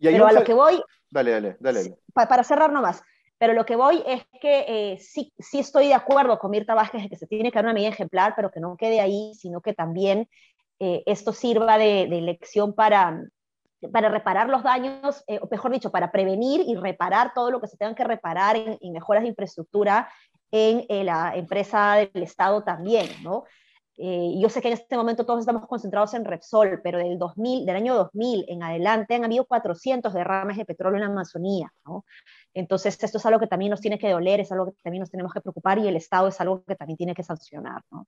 Pero 0.00 0.26
a 0.26 0.32
lo 0.32 0.44
que 0.44 0.54
voy... 0.54 0.82
Dale, 1.10 1.32
dale, 1.32 1.56
dale. 1.60 1.98
Para 2.14 2.42
cerrar 2.42 2.72
nomás. 2.72 3.02
Pero 3.40 3.54
lo 3.54 3.64
que 3.64 3.74
voy 3.74 4.02
es 4.06 4.22
que 4.38 4.64
eh, 4.68 4.98
sí, 4.98 5.32
sí 5.38 5.60
estoy 5.60 5.88
de 5.88 5.94
acuerdo 5.94 6.38
con 6.38 6.50
Mirta 6.50 6.74
Vázquez 6.74 7.04
de 7.04 7.08
que 7.08 7.16
se 7.16 7.26
tiene 7.26 7.50
que 7.50 7.56
dar 7.56 7.64
una 7.64 7.72
medida 7.72 7.88
ejemplar, 7.88 8.34
pero 8.36 8.50
que 8.50 8.60
no 8.60 8.76
quede 8.76 9.00
ahí, 9.00 9.32
sino 9.34 9.62
que 9.62 9.72
también 9.72 10.28
eh, 10.80 11.02
esto 11.06 11.32
sirva 11.32 11.78
de, 11.78 12.08
de, 12.08 12.20
lección 12.20 12.74
para, 12.74 13.22
para 13.92 14.08
reparar 14.08 14.48
los 14.48 14.62
daños, 14.62 15.22
eh, 15.28 15.38
o 15.40 15.48
mejor 15.50 15.70
dicho, 15.70 15.90
para 15.92 16.10
prevenir 16.10 16.62
y 16.66 16.74
reparar 16.74 17.32
todo 17.34 17.50
lo 17.50 17.60
que 17.60 17.68
se 17.68 17.76
tenga 17.76 17.94
que 17.94 18.04
reparar 18.04 18.56
en, 18.56 18.78
en 18.80 18.92
mejoras 18.92 19.22
de 19.22 19.28
infraestructura 19.28 20.08
en 20.52 21.06
la 21.06 21.36
empresa 21.36 21.94
del 21.94 22.24
Estado 22.24 22.64
también, 22.64 23.06
¿no? 23.22 23.44
Eh, 24.02 24.32
yo 24.40 24.48
sé 24.48 24.62
que 24.62 24.68
en 24.68 24.74
este 24.74 24.96
momento 24.96 25.26
todos 25.26 25.40
estamos 25.40 25.66
concentrados 25.66 26.14
en 26.14 26.24
Repsol, 26.24 26.80
pero 26.82 26.96
del, 26.96 27.18
2000, 27.18 27.66
del 27.66 27.76
año 27.76 27.94
2000 27.94 28.46
en 28.48 28.62
adelante 28.62 29.14
han 29.14 29.26
habido 29.26 29.44
400 29.44 30.14
derrames 30.14 30.56
de 30.56 30.64
petróleo 30.64 30.96
en 30.96 31.02
la 31.02 31.12
Amazonía. 31.12 31.70
¿no? 31.84 32.06
Entonces, 32.54 32.96
esto 33.02 33.18
es 33.18 33.26
algo 33.26 33.38
que 33.38 33.46
también 33.46 33.68
nos 33.68 33.82
tiene 33.82 33.98
que 33.98 34.08
doler, 34.08 34.40
es 34.40 34.50
algo 34.52 34.72
que 34.72 34.82
también 34.82 35.00
nos 35.00 35.10
tenemos 35.10 35.34
que 35.34 35.42
preocupar 35.42 35.78
y 35.80 35.86
el 35.86 35.96
Estado 35.96 36.28
es 36.28 36.40
algo 36.40 36.64
que 36.64 36.76
también 36.76 36.96
tiene 36.96 37.14
que 37.14 37.22
sancionar. 37.22 37.82
¿no? 37.90 38.06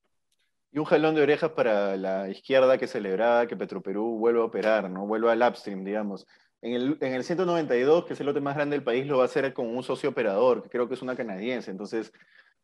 Y 0.72 0.78
un 0.78 0.85
jalón 0.87 1.14
de 1.14 1.22
orejas 1.22 1.50
para 1.50 1.96
la 1.96 2.28
izquierda 2.30 2.78
que 2.78 2.87
celebraba 2.87 3.46
que 3.46 3.56
Petroperú 3.56 4.18
vuelva 4.18 4.42
a 4.42 4.46
operar, 4.46 4.90
¿no? 4.90 5.06
vuelva 5.06 5.32
al 5.32 5.42
upstream, 5.42 5.85
digamos. 5.85 6.26
En 6.62 6.74
el, 6.74 6.98
en 7.00 7.14
el 7.14 7.24
192, 7.24 8.06
que 8.06 8.14
es 8.14 8.20
el 8.20 8.26
lote 8.26 8.40
más 8.40 8.54
grande 8.54 8.76
del 8.76 8.85
país, 8.85 9.06
lo 9.06 9.18
va 9.18 9.24
a 9.24 9.26
hacer 9.26 9.52
con 9.52 9.66
un 9.66 9.82
socio 9.82 10.11
operador, 10.11 10.62
que 10.62 10.70
creo 10.70 10.88
que 10.88 10.94
es 10.94 11.02
una 11.02 11.16
canadiense. 11.16 11.70
Entonces, 11.70 12.12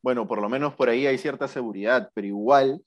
bueno, 0.02 0.26
por 0.26 0.40
lo 0.40 0.48
menos 0.48 0.74
por 0.74 0.88
ahí 0.88 1.06
hay 1.06 1.18
cierta 1.18 1.48
seguridad, 1.48 2.10
pero 2.14 2.26
igual 2.26 2.82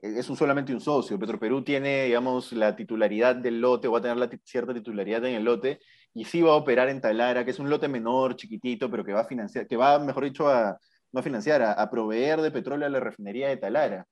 es 0.00 0.28
un, 0.28 0.36
solamente 0.36 0.72
un 0.74 0.80
socio. 0.80 1.18
Petroperú 1.18 1.62
tiene, 1.64 2.04
digamos, 2.04 2.52
la 2.52 2.76
titularidad 2.76 3.36
del 3.36 3.60
lote, 3.60 3.88
o 3.88 3.92
va 3.92 3.98
a 3.98 4.02
tener 4.02 4.16
la 4.16 4.28
cierta 4.44 4.74
titularidad 4.74 5.24
en 5.24 5.34
el 5.36 5.44
lote, 5.44 5.80
y 6.14 6.24
sí 6.24 6.42
va 6.42 6.52
a 6.52 6.56
operar 6.56 6.88
en 6.88 7.00
Talara, 7.00 7.44
que 7.44 7.50
es 7.50 7.58
un 7.58 7.70
lote 7.70 7.88
menor, 7.88 8.36
chiquitito, 8.36 8.90
pero 8.90 9.04
que 9.04 9.12
va 9.12 9.20
a 9.22 9.24
financiar, 9.26 9.66
que 9.66 9.76
va, 9.76 9.98
mejor 9.98 10.24
dicho, 10.24 10.48
a, 10.48 10.78
no 11.12 11.20
a 11.20 11.22
financiar, 11.22 11.62
a, 11.62 11.90
proveer 11.90 12.40
de 12.40 12.50
petróleo 12.50 12.86
a 12.86 12.90
la 12.90 13.00
refinería 13.00 13.48
de 13.48 13.56
Talara. 13.56 14.06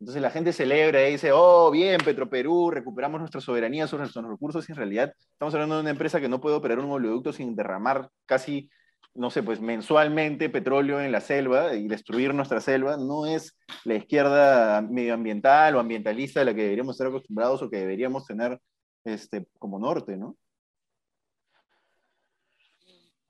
Entonces 0.00 0.22
la 0.22 0.30
gente 0.30 0.52
celebra 0.52 1.08
y 1.08 1.12
dice, 1.12 1.32
oh, 1.32 1.70
bien, 1.70 2.00
Petroperú, 2.04 2.70
recuperamos 2.70 3.20
nuestra 3.20 3.40
soberanía 3.40 3.86
sobre 3.88 4.02
nuestros 4.02 4.28
recursos, 4.28 4.68
y 4.68 4.72
en 4.72 4.76
realidad 4.76 5.12
estamos 5.32 5.54
hablando 5.54 5.74
de 5.74 5.80
una 5.80 5.90
empresa 5.90 6.20
que 6.20 6.28
no 6.28 6.40
puede 6.40 6.56
operar 6.56 6.78
un 6.78 6.90
oleoducto 6.90 7.32
sin 7.32 7.56
derramar 7.56 8.08
casi 8.24 8.70
no 9.18 9.30
sé, 9.30 9.42
pues 9.42 9.60
mensualmente 9.60 10.48
petróleo 10.48 11.00
en 11.00 11.10
la 11.10 11.20
selva 11.20 11.74
y 11.74 11.88
destruir 11.88 12.32
nuestra 12.34 12.60
selva, 12.60 12.96
no 12.96 13.26
es 13.26 13.58
la 13.84 13.96
izquierda 13.96 14.80
medioambiental 14.80 15.74
o 15.74 15.80
ambientalista 15.80 16.40
a 16.40 16.44
la 16.44 16.54
que 16.54 16.62
deberíamos 16.62 16.94
estar 16.94 17.08
acostumbrados 17.08 17.60
o 17.60 17.68
que 17.68 17.78
deberíamos 17.78 18.26
tener 18.26 18.60
este, 19.04 19.46
como 19.58 19.78
norte, 19.80 20.16
¿no? 20.16 20.36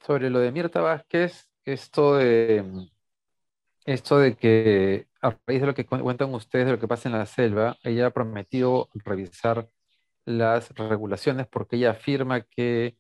Sobre 0.05 0.31
lo 0.31 0.41
de 0.41 0.53
Mirta 0.53 0.81
Vázquez, 0.81 1.49
esto 1.65 2.17
de, 2.17 2.89
esto 3.85 4.19
de 4.19 4.37
que 4.37 5.08
a 5.21 5.37
raíz 5.47 5.61
de 5.61 5.67
lo 5.67 5.75
que 5.75 5.87
cuentan 5.87 6.35
ustedes 6.35 6.67
de 6.67 6.73
lo 6.73 6.79
que 6.79 6.89
pasa 6.89 7.09
en 7.09 7.17
la 7.19 7.27
selva, 7.27 7.77
ella 7.83 8.07
ha 8.07 8.11
prometido 8.11 8.89
revisar 8.95 9.69
las 10.25 10.71
regulaciones 10.77 11.47
porque 11.49 11.77
ella 11.77 11.93
afirma 11.93 12.43
que 12.43 12.97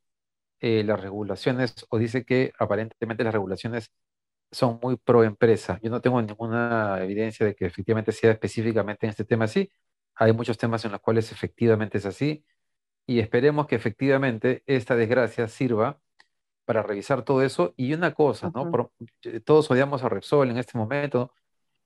eh, 0.61 0.83
las 0.85 1.01
regulaciones 1.01 1.87
o 1.91 1.99
dice 1.99 2.25
que 2.25 2.53
aparentemente 2.59 3.25
las 3.25 3.33
regulaciones 3.35 3.93
son 4.51 4.81
muy 4.83 4.97
pro 4.97 5.25
empresa. 5.25 5.79
Yo 5.83 5.91
no 5.91 6.01
tengo 6.01 6.21
ninguna 6.23 7.03
evidencia 7.03 7.47
de 7.47 7.55
que 7.55 7.67
efectivamente 7.67 8.13
sea 8.13 8.33
específicamente 8.33 9.07
en 9.07 9.11
este 9.11 9.25
tema 9.25 9.45
así. 9.47 9.71
Hay 10.17 10.33
muchos 10.33 10.59
temas 10.59 10.85
en 10.85 10.93
los 10.93 11.01
cuales 11.01 11.31
efectivamente 11.33 11.99
es 11.99 12.07
así 12.07 12.45
y 13.07 13.21
esperemos 13.21 13.67
que 13.67 13.77
efectivamente 13.77 14.63
esta 14.67 14.97
desgracia 14.97 15.49
sirva 15.49 16.01
para 16.65 16.83
revisar 16.83 17.25
todo 17.25 17.43
eso. 17.43 17.75
Y 17.77 17.95
una 17.95 18.15
cosa, 18.15 18.51
¿no? 18.55 18.93
Eh, 19.23 19.41
todos 19.41 19.71
odiamos 19.71 20.05
a 20.05 20.09
Repsol 20.11 20.51
en 20.51 20.59
este 20.59 20.77
momento, 20.79 21.33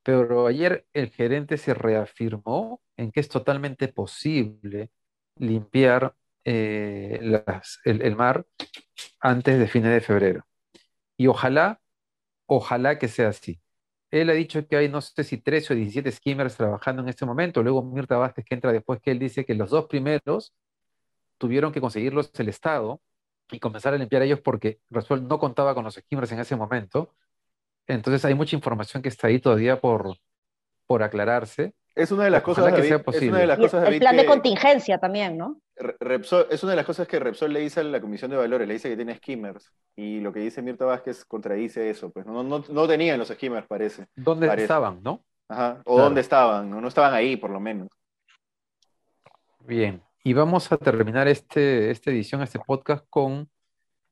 pero 0.02 0.46
ayer 0.46 0.86
el 0.92 1.10
gerente 1.10 1.56
se 1.58 1.74
reafirmó 1.74 2.80
en 2.96 3.12
que 3.12 3.20
es 3.20 3.28
totalmente 3.28 3.88
posible 3.88 4.90
limpiar 5.36 6.14
eh, 6.44 7.20
el, 7.84 8.16
mar 8.16 8.46
antes 9.20 9.58
de 9.58 9.68
fines 9.68 9.92
de 9.92 10.00
febrero. 10.00 10.44
Y 11.16 11.28
ojalá, 11.28 11.80
ojalá 12.46 12.98
que 12.98 13.08
sea 13.08 13.28
así. 13.28 13.60
Él 14.10 14.28
ha 14.28 14.34
dicho 14.34 14.66
que 14.66 14.76
hay 14.76 14.88
no 14.88 15.00
sé 15.00 15.24
si 15.24 15.38
13 15.38 15.72
o 15.72 15.76
17 15.76 16.10
skimmers 16.12 16.56
trabajando 16.56 17.02
en 17.02 17.08
este 17.08 17.24
momento. 17.24 17.62
Luego 17.62 17.82
Mirta 17.82 18.16
Vázquez 18.16 18.44
que 18.44 18.54
entra 18.54 18.72
después 18.72 19.00
que 19.00 19.12
él 19.12 19.18
dice 19.18 19.44
que 19.44 19.54
los 19.54 19.70
dos 19.70 19.86
primeros 19.86 20.52
tuvieron 21.38 21.72
que 21.72 21.80
conseguirlos 21.80 22.30
el 22.38 22.48
Estado 22.48 23.00
y 23.50 23.58
comenzar 23.58 23.94
a 23.94 23.98
limpiar 23.98 24.22
ellos 24.22 24.40
porque 24.40 24.80
Resuel 24.90 25.26
no 25.26 25.38
contaba 25.38 25.74
con 25.74 25.84
los 25.84 25.94
skimmers 25.94 26.32
en 26.32 26.40
ese 26.40 26.56
momento. 26.56 27.14
Entonces 27.86 28.24
hay 28.24 28.34
mucha 28.34 28.56
información 28.56 29.02
que 29.02 29.08
está 29.08 29.26
ahí 29.28 29.38
todavía 29.38 29.80
por, 29.80 30.16
por 30.86 31.02
aclararse. 31.02 31.74
Es 31.94 32.10
una 32.10 32.24
de 32.24 32.30
las 32.30 32.42
cosas, 32.42 32.64
que 32.66 32.70
David, 32.70 32.88
sea 32.88 32.96
es 32.96 33.02
posible. 33.02 33.28
una 33.28 33.38
de 33.40 33.46
las 33.46 33.58
cosas, 33.58 33.80
el 33.80 33.84
David, 33.84 34.00
plan 34.00 34.16
de 34.16 34.22
que 34.22 34.28
contingencia 34.28 34.98
también, 34.98 35.36
¿no? 35.36 35.60
Re- 35.76 35.96
Repsol, 36.00 36.46
es 36.50 36.62
una 36.62 36.72
de 36.72 36.76
las 36.76 36.86
cosas 36.86 37.06
que 37.06 37.18
Repsol 37.18 37.52
le 37.52 37.60
dice 37.60 37.80
a 37.80 37.84
la 37.84 38.00
Comisión 38.00 38.30
de 38.30 38.38
Valores, 38.38 38.66
le 38.66 38.74
dice 38.74 38.88
que 38.88 38.96
tiene 38.96 39.14
skimmers. 39.16 39.70
Y 39.94 40.20
lo 40.20 40.32
que 40.32 40.40
dice 40.40 40.62
Mirta 40.62 40.86
Vázquez 40.86 41.24
contradice 41.26 41.90
eso. 41.90 42.10
Pues 42.10 42.24
no, 42.24 42.42
no, 42.42 42.64
no 42.66 42.88
tenían 42.88 43.18
los 43.18 43.28
skimmers, 43.28 43.66
parece. 43.66 44.06
¿Dónde 44.16 44.46
Parece. 44.46 44.64
estaban, 44.64 45.02
no? 45.02 45.22
Ajá. 45.48 45.82
O 45.84 45.92
Claro. 45.94 46.04
dónde 46.04 46.20
estaban, 46.22 46.70
¿no? 46.70 46.80
No 46.80 46.88
estaban 46.88 47.12
ahí, 47.12 47.36
por 47.36 47.50
lo 47.50 47.60
menos. 47.60 47.88
Bien, 49.60 50.02
y 50.24 50.32
vamos 50.32 50.72
a 50.72 50.76
terminar 50.78 51.28
este, 51.28 51.90
esta 51.90 52.10
edición, 52.10 52.42
este 52.42 52.58
podcast, 52.58 53.04
con 53.10 53.50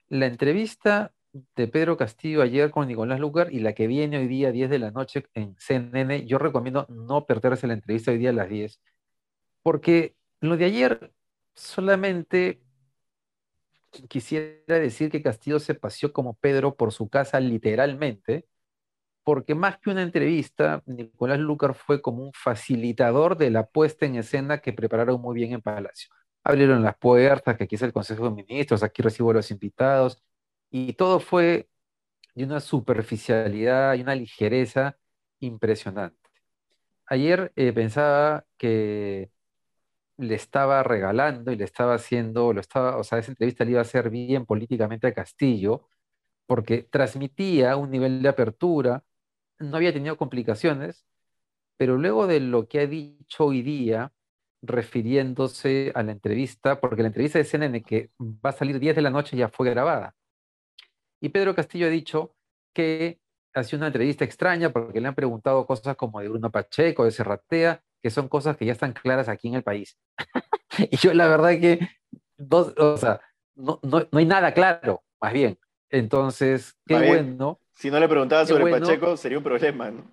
la 0.09 0.27
entrevista 0.27 1.13
de 1.33 1.69
Pedro 1.69 1.97
Castillo 1.97 2.43
ayer 2.43 2.71
con 2.71 2.89
Nicolás 2.89 3.21
Lucar 3.21 3.53
y 3.53 3.61
la 3.61 3.73
que 3.73 3.87
viene 3.87 4.19
hoy 4.19 4.27
día 4.27 4.53
10 4.53 4.71
de 4.71 4.79
la 4.79 4.91
noche 4.91 5.27
en 5.35 5.57
CNN. 5.59 6.27
Yo 6.27 6.39
recomiendo 6.39 6.87
no 6.89 7.27
perderse 7.27 7.67
la 7.67 7.75
entrevista 7.75 8.11
hoy 8.11 8.19
día 8.19 8.31
a 8.31 8.33
las 8.35 8.49
10, 8.49 8.81
porque 9.63 10.17
lo 10.41 10.57
de 10.57 10.65
ayer 10.65 11.13
solamente 11.55 12.61
quisiera 14.09 14.79
decir 14.79 15.11
que 15.11 15.23
Castillo 15.23 15.59
se 15.59 15.75
paseó 15.75 16.13
como 16.13 16.35
Pedro 16.35 16.77
por 16.77 16.93
su 16.93 17.09
casa 17.09 17.41
literalmente, 17.41 18.47
porque 19.25 19.55
más 19.55 19.79
que 19.79 19.91
una 19.91 20.03
entrevista, 20.03 20.83
Nicolás 20.87 21.39
Lucar 21.39 21.75
fue 21.75 22.01
como 22.01 22.23
un 22.23 22.33
facilitador 22.33 23.37
de 23.37 23.51
la 23.51 23.67
puesta 23.67 24.07
en 24.07 24.17
escena 24.17 24.59
que 24.61 24.73
prepararon 24.73 25.21
muy 25.21 25.35
bien 25.35 25.53
en 25.53 25.61
Palacio. 25.61 26.11
Abrieron 26.43 26.83
las 26.83 26.97
puertas, 26.97 27.57
que 27.57 27.65
aquí 27.65 27.75
es 27.75 27.83
el 27.83 27.93
Consejo 27.93 28.25
de 28.25 28.31
Ministros, 28.31 28.83
aquí 28.83 29.03
recibo 29.03 29.31
a 29.31 29.35
los 29.35 29.51
invitados, 29.51 30.23
y 30.71 30.95
todo 30.95 31.21
fue 31.21 31.69
de 32.35 32.45
una 32.45 32.61
superficialidad 32.61 33.95
y 33.95 34.03
una 34.03 34.15
ligereza 34.15 34.99
impresionante. 35.41 36.17
Ayer 37.07 37.53
eh, 37.57 37.73
pensaba 37.73 38.47
que 38.57 39.31
le 40.17 40.35
estaba 40.35 40.83
regalando 40.83 41.53
y 41.53 41.57
le 41.57 41.65
estaba 41.65 41.95
haciendo, 41.95 42.53
lo 42.53 42.61
estaba, 42.61 42.99
o 42.99 43.05
sea, 43.05 43.19
esa 43.19 43.33
entrevista 43.33 43.65
le 43.65 43.73
iba 43.73 43.81
a 43.81 43.83
hacer 43.83 44.11
bien 44.11 44.47
políticamente 44.47 45.07
a 45.07 45.15
Castillo, 45.15 45.89
porque 46.47 46.83
transmitía 46.85 47.77
un 47.77 47.91
nivel 47.91 48.23
de 48.23 48.29
apertura, 48.29 49.05
no 49.59 49.77
había 49.77 49.93
tenido 49.93 50.17
complicaciones, 50.17 51.07
pero 51.77 51.97
luego 51.97 52.27
de 52.27 52.41
lo 52.41 52.69
que 52.69 52.81
ha 52.81 52.87
dicho 52.87 53.47
hoy 53.47 53.63
día, 53.63 54.13
refiriéndose 54.63 55.93
a 55.95 56.03
la 56.03 56.13
entrevista, 56.13 56.81
porque 56.81 57.03
la 57.03 57.09
entrevista 57.09 57.39
de 57.39 57.45
CNN 57.45 57.83
que 57.83 58.11
va 58.21 58.51
a 58.51 58.53
salir 58.53 58.79
10 58.79 58.97
de 58.97 59.03
la 59.03 59.11
noche 59.11 59.37
ya 59.37 59.49
fue 59.49 59.71
grabada. 59.71 60.15
Y 61.21 61.29
Pedro 61.29 61.55
Castillo 61.55 61.87
ha 61.87 61.91
dicho 61.91 62.35
que 62.73 63.21
ha 63.55 63.63
sido 63.65 63.79
una 63.79 63.89
entrevista 63.89 64.25
extraña 64.25 64.71
porque 64.73 65.01
le 65.01 65.09
han 65.09 65.15
preguntado 65.15 65.67
cosas 65.67 65.97
como 65.97 66.21
de 66.21 66.29
Bruno 66.29 66.51
Pacheco, 66.51 67.05
de 67.05 67.11
Serratea, 67.11 67.83
que 68.03 68.11
son 68.11 68.29
cosas 68.29 68.57
que 68.57 68.65
ya 68.65 68.73
están 68.73 68.93
claras 68.93 69.29
aquí 69.29 69.49
en 69.49 69.55
el 69.55 69.63
país. 69.63 69.99
y 70.79 70.97
yo 70.97 71.13
la 71.13 71.27
verdad 71.29 71.51
que, 71.61 71.81
dos, 72.37 72.75
o 72.79 72.97
sea, 72.97 73.21
no, 73.55 73.81
no, 73.83 74.07
no 74.11 74.19
hay 74.19 74.27
nada 74.27 74.55
claro, 74.55 75.03
más 75.21 75.33
bien. 75.33 75.59
Entonces, 75.91 76.77
qué 76.87 76.99
bien, 76.99 77.37
bueno. 77.37 77.61
Si 77.73 77.91
no 77.91 77.99
le 77.99 78.09
preguntaba 78.09 78.47
sobre 78.47 78.63
bueno. 78.63 78.87
Pacheco, 78.87 79.17
sería 79.17 79.39
un 79.39 79.45
problema, 79.45 79.91
¿no? 79.91 80.05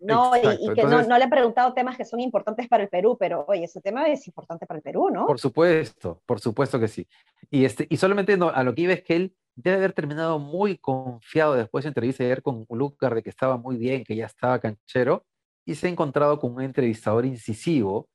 No, 0.00 0.36
y- 0.36 0.38
Exacto, 0.38 0.62
y, 0.62 0.74
que 0.74 0.80
entonces- 0.82 1.08
no, 1.08 1.14
no 1.14 1.18
le 1.18 1.24
he 1.24 1.28
preguntado 1.28 1.74
temas 1.74 1.96
que 1.96 2.04
son 2.04 2.20
importantes 2.20 2.68
para 2.68 2.84
el 2.84 2.88
Perú, 2.88 3.16
pero 3.18 3.44
oye, 3.48 3.64
ese 3.64 3.80
tema 3.80 4.06
es 4.08 4.26
importante 4.28 4.64
para 4.64 4.78
el 4.78 4.82
Perú, 4.82 5.10
¿no? 5.10 5.26
Por 5.26 5.40
supuesto, 5.40 6.22
por 6.24 6.38
supuesto 6.38 6.78
que 6.78 6.86
sí. 6.86 7.08
Y, 7.50 7.64
este, 7.64 7.86
y 7.90 7.96
solamente 7.96 8.36
no, 8.36 8.48
a 8.48 8.62
lo 8.62 8.74
que 8.74 8.82
iba 8.82 8.92
es 8.92 9.02
que 9.02 9.16
él 9.16 9.36
debe 9.62 9.78
haber 9.78 9.92
terminado 9.92 10.38
muy 10.38 10.78
confiado 10.78 11.54
después 11.54 11.84
de 11.84 11.88
entrevista 11.88 12.22
ayer 12.22 12.42
con 12.42 12.64
Lucar 12.70 13.14
de 13.14 13.22
que 13.22 13.30
estaba 13.30 13.56
muy 13.56 13.76
bien, 13.76 14.04
que 14.04 14.14
ya 14.14 14.26
estaba 14.26 14.60
canchero, 14.60 15.26
y 15.66 15.74
se 15.74 15.88
ha 15.88 15.90
encontrado 15.90 16.38
con 16.38 16.54
un 16.54 16.62
entrevistador 16.62 17.26
incisivo 17.26 18.08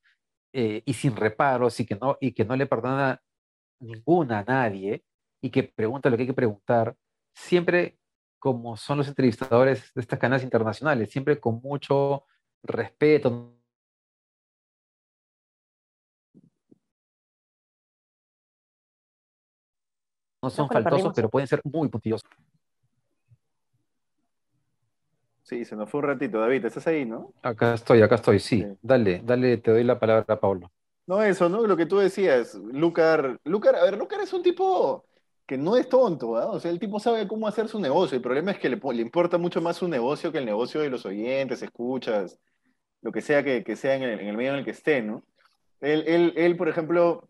eh, 0.54 0.82
y 0.86 0.94
sin 0.94 1.16
reparos 1.16 1.80
y 1.80 1.86
que, 1.86 1.96
no, 1.96 2.18
y 2.22 2.32
que 2.32 2.46
no 2.46 2.56
le 2.56 2.66
perdona 2.66 3.22
ninguna 3.80 4.40
a 4.40 4.44
nadie 4.44 5.04
y 5.42 5.50
que 5.50 5.64
pregunta 5.64 6.10
lo 6.10 6.16
que 6.16 6.24
hay 6.24 6.28
que 6.28 6.34
preguntar, 6.34 6.96
siempre 7.36 8.00
como 8.40 8.78
son 8.78 9.00
los 9.00 9.08
entrevistadores 9.08 9.92
de 9.94 10.02
estas 10.02 10.20
cadenas 10.20 10.44
internacionales, 10.44 11.12
siempre 11.12 11.40
con 11.40 11.62
mucho 11.62 12.26
respeto, 12.64 13.54
no 20.44 20.50
son 20.50 20.68
faltosos, 20.68 21.14
pero 21.16 21.30
pueden 21.30 21.48
ser 21.48 21.62
muy 21.64 21.88
puntillosos. 21.88 22.30
Sí, 25.44 25.66
se 25.66 25.76
nos 25.76 25.90
fue 25.90 26.02
un 26.02 26.08
ratito. 26.08 26.40
David, 26.40 26.66
¿estás 26.66 26.86
ahí, 26.88 27.06
no? 27.06 27.34
Acá 27.42 27.74
estoy, 27.74 28.02
acá 28.02 28.16
estoy, 28.16 28.40
sí. 28.40 28.62
Sí. 28.62 28.78
Dale, 28.82 29.22
dale, 29.24 29.58
te 29.58 29.72
doy 29.72 29.84
la 29.84 30.00
palabra, 30.00 30.40
Pablo. 30.40 30.72
No, 31.08 31.22
eso, 31.24 31.50
¿no? 31.50 31.66
Lo 31.66 31.78
que 31.78 31.86
tú 31.86 31.98
decías. 31.98 32.56
Lucar, 32.56 33.40
Lucar, 33.46 33.76
a 33.76 33.84
ver, 33.84 33.98
Lucar 33.98 34.22
es 34.22 34.34
un 34.34 34.44
tipo 34.44 35.06
que 35.46 35.58
no 35.58 35.76
es 35.78 35.88
tonto, 35.88 36.38
¿ah? 36.38 36.50
O 36.50 36.60
sea, 36.60 36.72
el 36.72 36.80
tipo 36.80 37.00
sabe 37.00 37.28
cómo 37.28 37.48
hacer 37.48 37.68
su 37.68 37.80
negocio. 37.80 38.16
El 38.16 38.22
problema 38.22 38.52
es 38.52 38.60
que 38.60 38.70
le, 38.70 38.78
le 38.78 39.02
importa 39.02 39.38
mucho 39.38 39.62
más 39.62 39.78
su 39.78 39.88
negocio 39.88 40.32
que 40.32 40.38
el 40.40 40.46
negocio 40.46 40.82
de 40.82 40.90
los 40.90 41.06
oyentes, 41.06 41.62
escuchas, 41.62 42.40
lo 43.02 43.12
que 43.12 43.22
sea 43.22 43.44
que, 43.44 43.64
que 43.64 43.76
sea 43.76 43.96
en 43.96 44.04
el, 44.04 44.20
en 44.20 44.28
el 44.28 44.38
medio 44.38 44.52
en 44.52 44.60
el 44.60 44.66
que 44.66 44.72
esté, 44.72 45.02
¿no? 45.02 45.24
Él, 45.82 46.04
él, 46.08 46.34
él, 46.38 46.56
por 46.58 46.70
ejemplo, 46.70 47.28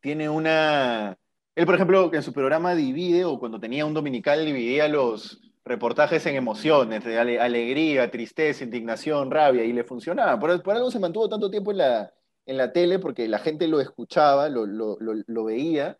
tiene 0.00 0.28
una... 0.28 1.18
Él, 1.56 1.64
por 1.64 1.74
ejemplo, 1.74 2.10
en 2.12 2.22
su 2.22 2.34
programa 2.34 2.74
divide, 2.74 3.24
o 3.24 3.38
cuando 3.38 3.58
tenía 3.58 3.86
un 3.86 3.94
dominical, 3.94 4.44
dividía 4.44 4.88
los 4.88 5.40
reportajes 5.64 6.24
en 6.26 6.36
emociones, 6.36 7.02
de 7.02 7.18
ale- 7.18 7.40
alegría, 7.40 8.10
tristeza, 8.10 8.62
indignación, 8.62 9.30
rabia, 9.30 9.64
y 9.64 9.72
le 9.72 9.82
funcionaba. 9.82 10.38
Por, 10.38 10.62
por 10.62 10.76
algo 10.76 10.90
se 10.90 11.00
mantuvo 11.00 11.30
tanto 11.30 11.50
tiempo 11.50 11.70
en 11.70 11.78
la, 11.78 12.12
en 12.44 12.58
la 12.58 12.72
tele, 12.72 12.98
porque 12.98 13.26
la 13.26 13.38
gente 13.38 13.66
lo 13.68 13.80
escuchaba, 13.80 14.50
lo, 14.50 15.44
veía, 15.46 15.98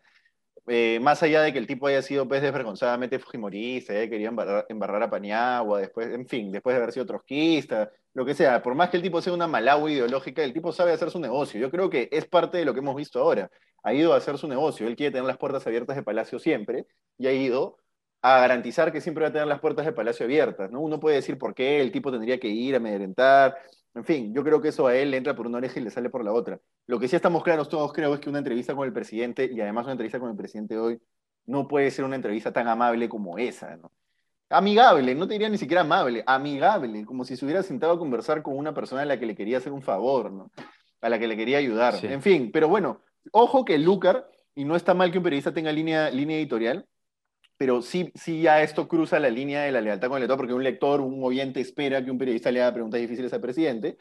eh, 0.67 0.99
más 1.01 1.23
allá 1.23 1.41
de 1.41 1.51
que 1.51 1.59
el 1.59 1.65
tipo 1.67 1.87
haya 1.87 2.03
sido 2.03 2.27
pues, 2.27 2.41
desvergonzadamente 2.43 3.17
fujimorista, 3.19 3.93
haya 3.93 4.09
querido 4.09 4.29
embarrar, 4.29 4.65
embarrar 4.69 5.03
a 5.03 5.09
Paniagua, 5.09 5.79
después, 5.79 6.07
en 6.13 6.27
fin, 6.27 6.51
después 6.51 6.75
de 6.75 6.81
haber 6.83 6.93
sido 6.93 7.05
trotskista, 7.07 7.89
lo 8.17 8.25
que 8.25 8.33
sea, 8.33 8.63
por 8.63 8.73
más 8.73 8.89
que 8.89 8.97
el 8.97 9.03
tipo 9.03 9.21
sea 9.21 9.31
una 9.31 9.45
malagua 9.45 9.91
ideológica, 9.91 10.43
el 10.43 10.51
tipo 10.51 10.71
sabe 10.71 10.91
hacer 10.91 11.11
su 11.11 11.19
negocio. 11.19 11.59
Yo 11.61 11.69
creo 11.69 11.87
que 11.87 12.09
es 12.11 12.25
parte 12.25 12.57
de 12.57 12.65
lo 12.65 12.73
que 12.73 12.79
hemos 12.79 12.95
visto 12.95 13.19
ahora. 13.19 13.51
Ha 13.83 13.93
ido 13.93 14.11
a 14.11 14.17
hacer 14.17 14.39
su 14.39 14.47
negocio, 14.47 14.87
él 14.87 14.95
quiere 14.95 15.11
tener 15.11 15.27
las 15.27 15.37
puertas 15.37 15.67
abiertas 15.67 15.95
de 15.95 16.01
Palacio 16.01 16.39
siempre, 16.39 16.87
y 17.19 17.27
ha 17.27 17.31
ido 17.31 17.77
a 18.23 18.39
garantizar 18.39 18.91
que 18.91 19.01
siempre 19.01 19.21
va 19.21 19.29
a 19.29 19.31
tener 19.31 19.47
las 19.47 19.59
puertas 19.59 19.85
de 19.85 19.91
Palacio 19.91 20.25
abiertas, 20.25 20.71
¿no? 20.71 20.81
Uno 20.81 20.99
puede 20.99 21.17
decir 21.17 21.37
por 21.37 21.53
qué 21.53 21.79
el 21.79 21.91
tipo 21.91 22.11
tendría 22.11 22.39
que 22.39 22.47
ir 22.47 22.73
a 22.73 22.77
amedrentar, 22.77 23.55
en 23.93 24.03
fin, 24.03 24.33
yo 24.33 24.43
creo 24.43 24.59
que 24.61 24.69
eso 24.69 24.87
a 24.87 24.95
él 24.95 25.11
le 25.11 25.17
entra 25.17 25.35
por 25.35 25.45
una 25.45 25.59
oreja 25.59 25.79
y 25.79 25.83
le 25.83 25.91
sale 25.91 26.09
por 26.09 26.25
la 26.25 26.33
otra. 26.33 26.59
Lo 26.87 26.99
que 26.99 27.07
sí 27.07 27.15
estamos 27.15 27.43
claros 27.43 27.69
todos, 27.69 27.93
creo, 27.93 28.15
es 28.15 28.19
que 28.19 28.29
una 28.29 28.39
entrevista 28.39 28.73
con 28.73 28.87
el 28.87 28.93
presidente, 28.93 29.47
y 29.53 29.61
además 29.61 29.83
una 29.83 29.91
entrevista 29.91 30.19
con 30.19 30.31
el 30.31 30.35
presidente 30.35 30.75
hoy, 30.79 30.99
no 31.45 31.67
puede 31.67 31.91
ser 31.91 32.03
una 32.03 32.15
entrevista 32.15 32.51
tan 32.51 32.67
amable 32.67 33.07
como 33.07 33.37
esa. 33.37 33.77
Amigable, 34.49 35.13
no 35.13 35.27
te 35.27 35.33
diría 35.33 35.49
ni 35.49 35.57
siquiera 35.57 35.81
amable, 35.81 36.23
amigable, 36.25 37.03
como 37.05 37.25
si 37.25 37.35
se 37.35 37.43
hubiera 37.43 37.63
sentado 37.63 37.93
a 37.93 37.99
conversar 37.99 38.41
con 38.41 38.57
una 38.57 38.73
persona 38.73 39.01
a 39.01 39.05
la 39.05 39.19
que 39.19 39.25
le 39.25 39.35
quería 39.35 39.57
hacer 39.57 39.73
un 39.73 39.81
favor, 39.81 40.31
¿no? 40.31 40.51
A 41.01 41.09
la 41.09 41.19
que 41.19 41.27
le 41.27 41.35
quería 41.35 41.57
ayudar. 41.57 41.95
Sí. 41.95 42.07
En 42.07 42.21
fin, 42.21 42.49
pero 42.53 42.69
bueno, 42.69 43.01
ojo 43.31 43.65
que 43.65 43.77
Lucar, 43.77 44.29
y 44.55 44.63
no 44.63 44.77
está 44.77 44.93
mal 44.93 45.11
que 45.11 45.17
un 45.17 45.23
periodista 45.25 45.53
tenga 45.53 45.71
línea, 45.73 46.09
línea 46.09 46.37
editorial, 46.37 46.87
pero 47.57 47.81
sí, 47.81 48.11
sí 48.15 48.41
ya 48.41 48.61
esto 48.61 48.87
cruza 48.87 49.19
la 49.19 49.29
línea 49.29 49.63
de 49.63 49.71
la 49.71 49.81
lealtad 49.81 50.07
con 50.07 50.17
el 50.17 50.21
lector, 50.21 50.37
porque 50.37 50.53
un 50.53 50.63
lector, 50.63 51.01
un 51.01 51.21
oyente 51.23 51.59
espera 51.59 52.03
que 52.05 52.11
un 52.11 52.17
periodista 52.17 52.49
le 52.49 52.61
haga 52.61 52.73
preguntas 52.73 53.01
difíciles 53.01 53.33
al 53.33 53.41
presidente. 53.41 53.97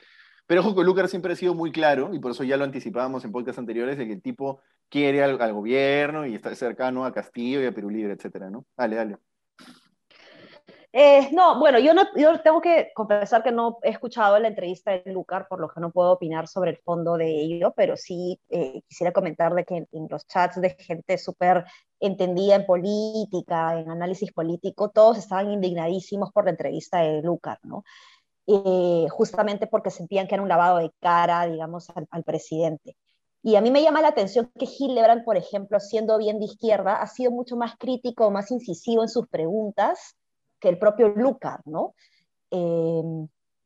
Pero 0.47 0.61
ojo 0.61 0.77
que 0.77 0.85
Lucar 0.85 1.09
siempre 1.09 1.33
ha 1.33 1.37
sido 1.37 1.55
muy 1.55 1.73
claro, 1.73 2.11
y 2.15 2.21
por 2.21 2.31
eso 2.31 2.45
ya 2.45 2.57
lo 2.57 2.63
anticipábamos 2.63 3.25
en 3.25 3.33
podcasts 3.33 3.59
anteriores, 3.59 3.99
de 3.99 4.07
que 4.07 4.13
el 4.13 4.23
tipo 4.23 4.61
quiere 4.89 5.25
al, 5.25 5.41
al 5.43 5.53
gobierno 5.53 6.25
y 6.25 6.37
está 6.37 6.55
cercano 6.55 7.05
a 7.05 7.13
Castillo 7.13 7.61
y 7.61 7.67
a 7.67 7.73
Perú 7.73 7.91
Libre, 7.91 8.13
etcétera, 8.13 8.49
¿no? 8.49 8.65
Dale, 8.77 8.95
dale. 8.95 9.17
Eh, 10.99 11.29
no, 11.33 11.59
bueno, 11.59 11.79
yo, 11.79 11.93
no, 11.93 12.05
yo 12.17 12.41
tengo 12.41 12.63
que 12.63 12.91
confesar 12.95 13.43
que 13.43 13.53
no 13.53 13.79
he 13.83 13.91
escuchado 13.91 14.39
la 14.39 14.49
entrevista 14.49 14.93
de 14.93 15.13
Lucar, 15.13 15.47
por 15.47 15.61
lo 15.61 15.69
que 15.69 15.79
no 15.79 15.91
puedo 15.91 16.13
opinar 16.13 16.49
sobre 16.49 16.71
el 16.71 16.79
fondo 16.79 17.19
de 17.19 17.29
ello, 17.29 17.75
pero 17.77 17.99
sí 17.99 18.41
eh, 18.49 18.81
quisiera 18.89 19.13
comentar 19.13 19.53
de 19.55 19.67
que 19.67 19.87
en, 19.93 20.07
los 20.09 20.27
chats 20.27 20.59
de 20.59 20.71
gente 20.71 21.19
súper 21.19 21.67
entendida 22.01 22.55
en 22.55 22.65
política, 22.65 23.79
en 23.79 23.91
análisis 23.91 24.33
político, 24.33 24.89
todos 24.89 25.19
estaban 25.19 25.51
indignadísimos 25.51 26.33
por 26.33 26.45
la 26.47 26.53
entrevista 26.53 27.01
de 27.01 27.21
Lucar, 27.21 27.59
¿no? 27.63 27.85
Eh, 28.47 29.07
justamente 29.11 29.67
porque 29.67 29.91
sentían 29.91 30.27
que 30.27 30.37
era 30.37 30.43
un 30.43 30.49
lavado 30.49 30.79
de 30.79 30.93
cara, 31.01 31.47
digamos, 31.47 31.91
al, 31.91 32.25
presidente. 32.25 32.97
Y 33.43 33.57
a 33.57 33.61
mí 33.61 33.71
me 33.71 33.83
llama 33.83 34.01
la 34.01 34.09
atención 34.09 34.51
que 34.59 34.65
Hildebrand, 34.65 35.25
por 35.25 35.37
ejemplo, 35.37 35.79
siendo 35.79 36.17
bien 36.17 36.39
de 36.39 36.47
izquierda, 36.47 37.03
ha 37.03 37.07
sido 37.07 37.33
mucho 37.33 37.55
más 37.55 37.77
crítico, 37.77 38.31
más 38.31 38.51
incisivo 38.51 39.03
en 39.03 39.11
sus 39.11 39.29
preguntas 39.29 40.17
que 40.61 40.69
el 40.69 40.79
propio 40.79 41.09
Lucar, 41.09 41.61
¿no? 41.65 41.95
Eh, 42.51 43.03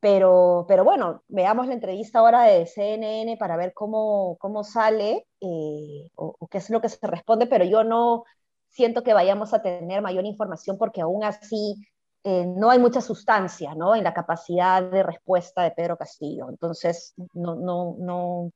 pero, 0.01 0.65
pero 0.67 0.83
bueno, 0.85 1.23
veamos 1.29 1.67
la 1.67 1.75
entrevista 1.75 2.21
ahora 2.21 2.45
de 2.45 2.67
CNN 2.67 3.37
para 3.37 3.57
ver 3.57 3.75
cómo, 3.75 4.37
cómo 4.39 4.65
sale 4.65 5.27
eh, 5.41 6.11
o, 6.15 6.35
o, 6.39 6.49
qué 6.49 6.59
es 6.59 6.71
lo 6.71 6.81
que 6.81 6.89
se 6.89 7.07
responde, 7.07 7.47
pero 7.47 7.65
yo 7.65 7.85
no 7.85 8.25
siento 8.71 9.03
que 9.03 9.13
vayamos 9.13 9.53
a 9.53 9.63
tener 9.63 10.01
mayor 10.01 10.25
información 10.25 10.79
porque 10.79 11.03
aún 11.03 11.25
así 11.25 11.77
eh, 12.23 12.45
no 12.47 12.71
hay 12.71 12.79
mucha 12.79 13.01
sustancia 13.01 13.75
¿no? 13.75 13.95
en 13.97 14.05
la 14.05 14.13
capacidad 14.13 14.83
de 14.83 15.03
respuesta 15.03 15.63
de 15.63 15.71
Pedro 15.71 15.97
Castillo. 15.97 16.49
Entonces, 16.51 17.15
no, 17.33 17.55
no, 17.55 17.97
no, 17.99 18.53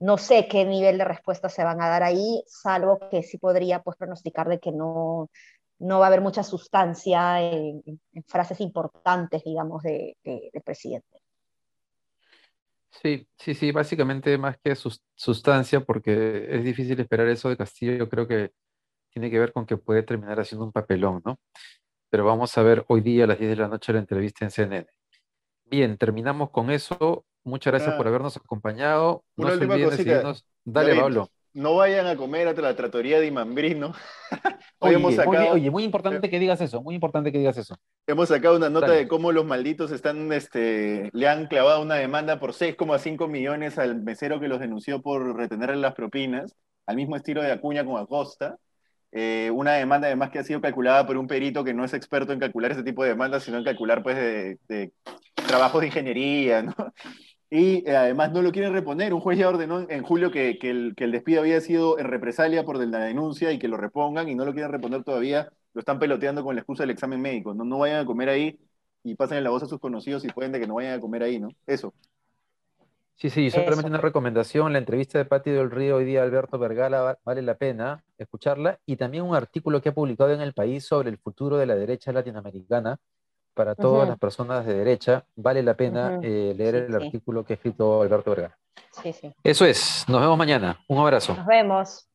no 0.00 0.18
sé 0.18 0.48
qué 0.48 0.64
nivel 0.64 0.98
de 0.98 1.04
respuesta 1.04 1.48
se 1.48 1.62
van 1.62 1.80
a 1.80 1.88
dar 1.88 2.02
ahí, 2.02 2.42
salvo 2.48 2.98
que 3.10 3.22
sí 3.22 3.38
podría 3.38 3.82
pues, 3.82 3.96
pronosticar 3.96 4.48
de 4.48 4.58
que 4.58 4.72
no, 4.72 5.30
no 5.80 5.98
va 5.98 6.06
a 6.06 6.08
haber 6.08 6.20
mucha 6.20 6.42
sustancia 6.42 7.40
en, 7.40 7.82
frases 8.26 8.60
importantes, 8.60 9.42
digamos, 9.44 9.82
del 9.82 10.14
de, 10.22 10.62
presidente. 10.64 11.18
Sí, 12.90 13.26
sí, 13.36 13.54
sí, 13.54 13.72
básicamente 13.72 14.36
más 14.36 14.58
que 14.58 14.74
sustancia, 15.14 15.80
porque 15.80 16.46
es 16.50 16.64
difícil 16.64 17.00
esperar 17.00 17.28
eso 17.28 17.48
de 17.48 17.56
Castillo, 17.56 17.94
yo 17.94 18.08
creo 18.08 18.28
que 18.28 18.52
tiene 19.10 19.30
que 19.30 19.38
ver 19.38 19.52
con 19.52 19.64
que 19.64 19.76
puede 19.76 20.02
terminar 20.02 20.38
haciendo 20.38 20.66
un 20.66 20.72
papelón, 20.72 21.22
¿no? 21.24 21.38
Pero 22.10 22.24
vamos 22.24 22.56
a 22.58 22.62
ver 22.62 22.84
hoy 22.88 23.00
día 23.00 23.24
a 23.24 23.26
las 23.28 23.38
10 23.38 23.50
de 23.50 23.56
la 23.56 23.68
noche 23.68 23.92
la 23.92 24.00
entrevista 24.00 24.44
en 24.44 24.50
CNN. 24.50 24.86
Bien, 25.64 25.96
terminamos 25.96 26.50
con 26.50 26.70
eso. 26.70 27.24
Muchas 27.44 27.72
gracias 27.72 27.94
por 27.94 28.06
habernos 28.06 28.36
acompañado. 28.36 29.24
No 29.36 29.48
se 29.48 29.54
olviden 29.54 29.90
de 29.90 29.96
seguirnos. 29.96 30.44
Dale, 30.64 30.94
Pablo 30.96 31.30
no 31.52 31.76
vayan 31.76 32.06
a 32.06 32.16
comer 32.16 32.48
a 32.48 32.52
la 32.52 32.76
tratoría 32.76 33.20
de 33.20 33.26
Imambrino. 33.26 33.92
oye, 34.78 34.96
oye, 35.50 35.70
muy 35.70 35.84
importante 35.84 36.30
que 36.30 36.38
digas 36.38 36.60
eso, 36.60 36.82
muy 36.82 36.94
importante 36.94 37.32
que 37.32 37.38
digas 37.38 37.56
eso. 37.56 37.76
Hemos 38.06 38.28
sacado 38.28 38.56
una 38.56 38.70
nota 38.70 38.92
de 38.92 39.08
cómo 39.08 39.32
los 39.32 39.44
malditos 39.44 39.90
están, 39.90 40.32
este, 40.32 41.10
le 41.12 41.28
han 41.28 41.46
clavado 41.46 41.82
una 41.82 41.96
demanda 41.96 42.38
por 42.38 42.52
6,5 42.52 43.28
millones 43.28 43.78
al 43.78 44.02
mesero 44.02 44.40
que 44.40 44.48
los 44.48 44.60
denunció 44.60 45.02
por 45.02 45.36
retener 45.36 45.76
las 45.76 45.94
propinas, 45.94 46.56
al 46.86 46.96
mismo 46.96 47.16
estilo 47.16 47.42
de 47.42 47.52
Acuña 47.52 47.84
con 47.84 48.00
Acosta. 48.00 48.56
Eh, 49.12 49.50
una 49.52 49.72
demanda 49.72 50.06
además 50.06 50.30
que 50.30 50.38
ha 50.38 50.44
sido 50.44 50.60
calculada 50.60 51.04
por 51.04 51.16
un 51.16 51.26
perito 51.26 51.64
que 51.64 51.74
no 51.74 51.84
es 51.84 51.94
experto 51.94 52.32
en 52.32 52.38
calcular 52.38 52.70
ese 52.70 52.84
tipo 52.84 53.02
de 53.02 53.10
demandas, 53.10 53.42
sino 53.42 53.58
en 53.58 53.64
calcular 53.64 54.04
pues 54.04 54.16
de, 54.16 54.58
de 54.68 54.92
trabajos 55.34 55.80
de 55.80 55.88
ingeniería, 55.88 56.62
¿no? 56.62 56.74
Y 57.50 57.88
eh, 57.88 57.96
además 57.96 58.30
no 58.32 58.42
lo 58.42 58.52
quieren 58.52 58.72
reponer. 58.72 59.12
Un 59.12 59.20
juez 59.20 59.36
ya 59.38 59.48
ordenó 59.48 59.80
en 59.88 60.02
julio 60.04 60.30
que, 60.30 60.56
el, 60.62 60.94
despido 60.94 61.40
había 61.40 61.60
sido 61.60 61.98
en 61.98 62.06
represalia 62.06 62.64
por 62.64 62.76
la 62.84 63.00
denuncia 63.00 63.50
y 63.50 63.58
que 63.58 63.66
lo 63.66 63.76
repongan 63.76 64.28
y 64.28 64.36
no 64.36 64.44
lo 64.44 64.52
quieren 64.52 64.70
reponer 64.70 65.02
todavía. 65.02 65.50
Lo 65.74 65.80
están 65.80 65.98
peloteando 65.98 66.44
con 66.44 66.54
la 66.54 66.60
excusa 66.60 66.84
del 66.84 66.90
examen 66.90 67.20
médico. 67.20 67.52
No, 67.52 67.64
no 67.64 67.78
vayan 67.78 68.00
a 68.00 68.06
comer 68.06 68.28
ahí 68.28 68.58
y 69.02 69.16
pasen 69.16 69.42
la 69.42 69.50
voz 69.50 69.64
a 69.64 69.66
sus 69.66 69.80
conocidos 69.80 70.24
y 70.24 70.28
pueden 70.28 70.52
de 70.52 70.60
que 70.60 70.66
no 70.68 70.74
vayan 70.74 70.98
a 70.98 71.00
comer 71.00 71.24
ahí, 71.24 71.40
¿no? 71.40 71.48
Eso. 71.66 71.92
Sí, 73.16 73.28
sí, 73.28 73.50
solamente 73.50 73.88
una 73.88 74.00
recomendación. 74.00 74.72
La 74.72 74.78
entrevista 74.78 75.18
de 75.18 75.26
Pati 75.26 75.50
del 75.50 75.70
Río 75.70 75.96
hoy 75.96 76.06
día, 76.06 76.22
Alberto 76.22 76.58
Vergala, 76.58 77.18
vale 77.24 77.42
la 77.42 77.56
pena 77.58 78.02
escucharla. 78.16 78.80
Y 78.86 78.96
también 78.96 79.24
un 79.24 79.34
artículo 79.34 79.82
que 79.82 79.90
ha 79.90 79.94
publicado 79.94 80.32
en 80.32 80.40
El 80.40 80.54
País 80.54 80.84
sobre 80.84 81.10
el 81.10 81.18
futuro 81.18 81.58
de 81.58 81.66
la 81.66 81.74
derecha 81.74 82.12
latinoamericana 82.12 82.98
para 83.60 83.74
todas 83.74 84.08
las 84.08 84.18
personas 84.18 84.64
de 84.64 84.72
derecha, 84.72 85.22
vale 85.36 85.62
la 85.62 85.74
pena 85.74 86.18
eh, 86.22 86.54
leer 86.56 86.76
el 86.76 86.94
artículo 86.94 87.44
que 87.44 87.52
ha 87.52 87.56
escrito 87.56 88.00
Alberto 88.00 88.30
Vergara. 88.30 88.56
Sí, 88.90 89.12
sí. 89.12 89.30
Eso 89.44 89.66
es, 89.66 90.06
nos 90.08 90.18
vemos 90.22 90.38
mañana. 90.38 90.82
Un 90.88 90.96
abrazo. 90.96 91.34
Nos 91.34 91.44
vemos. 91.44 92.08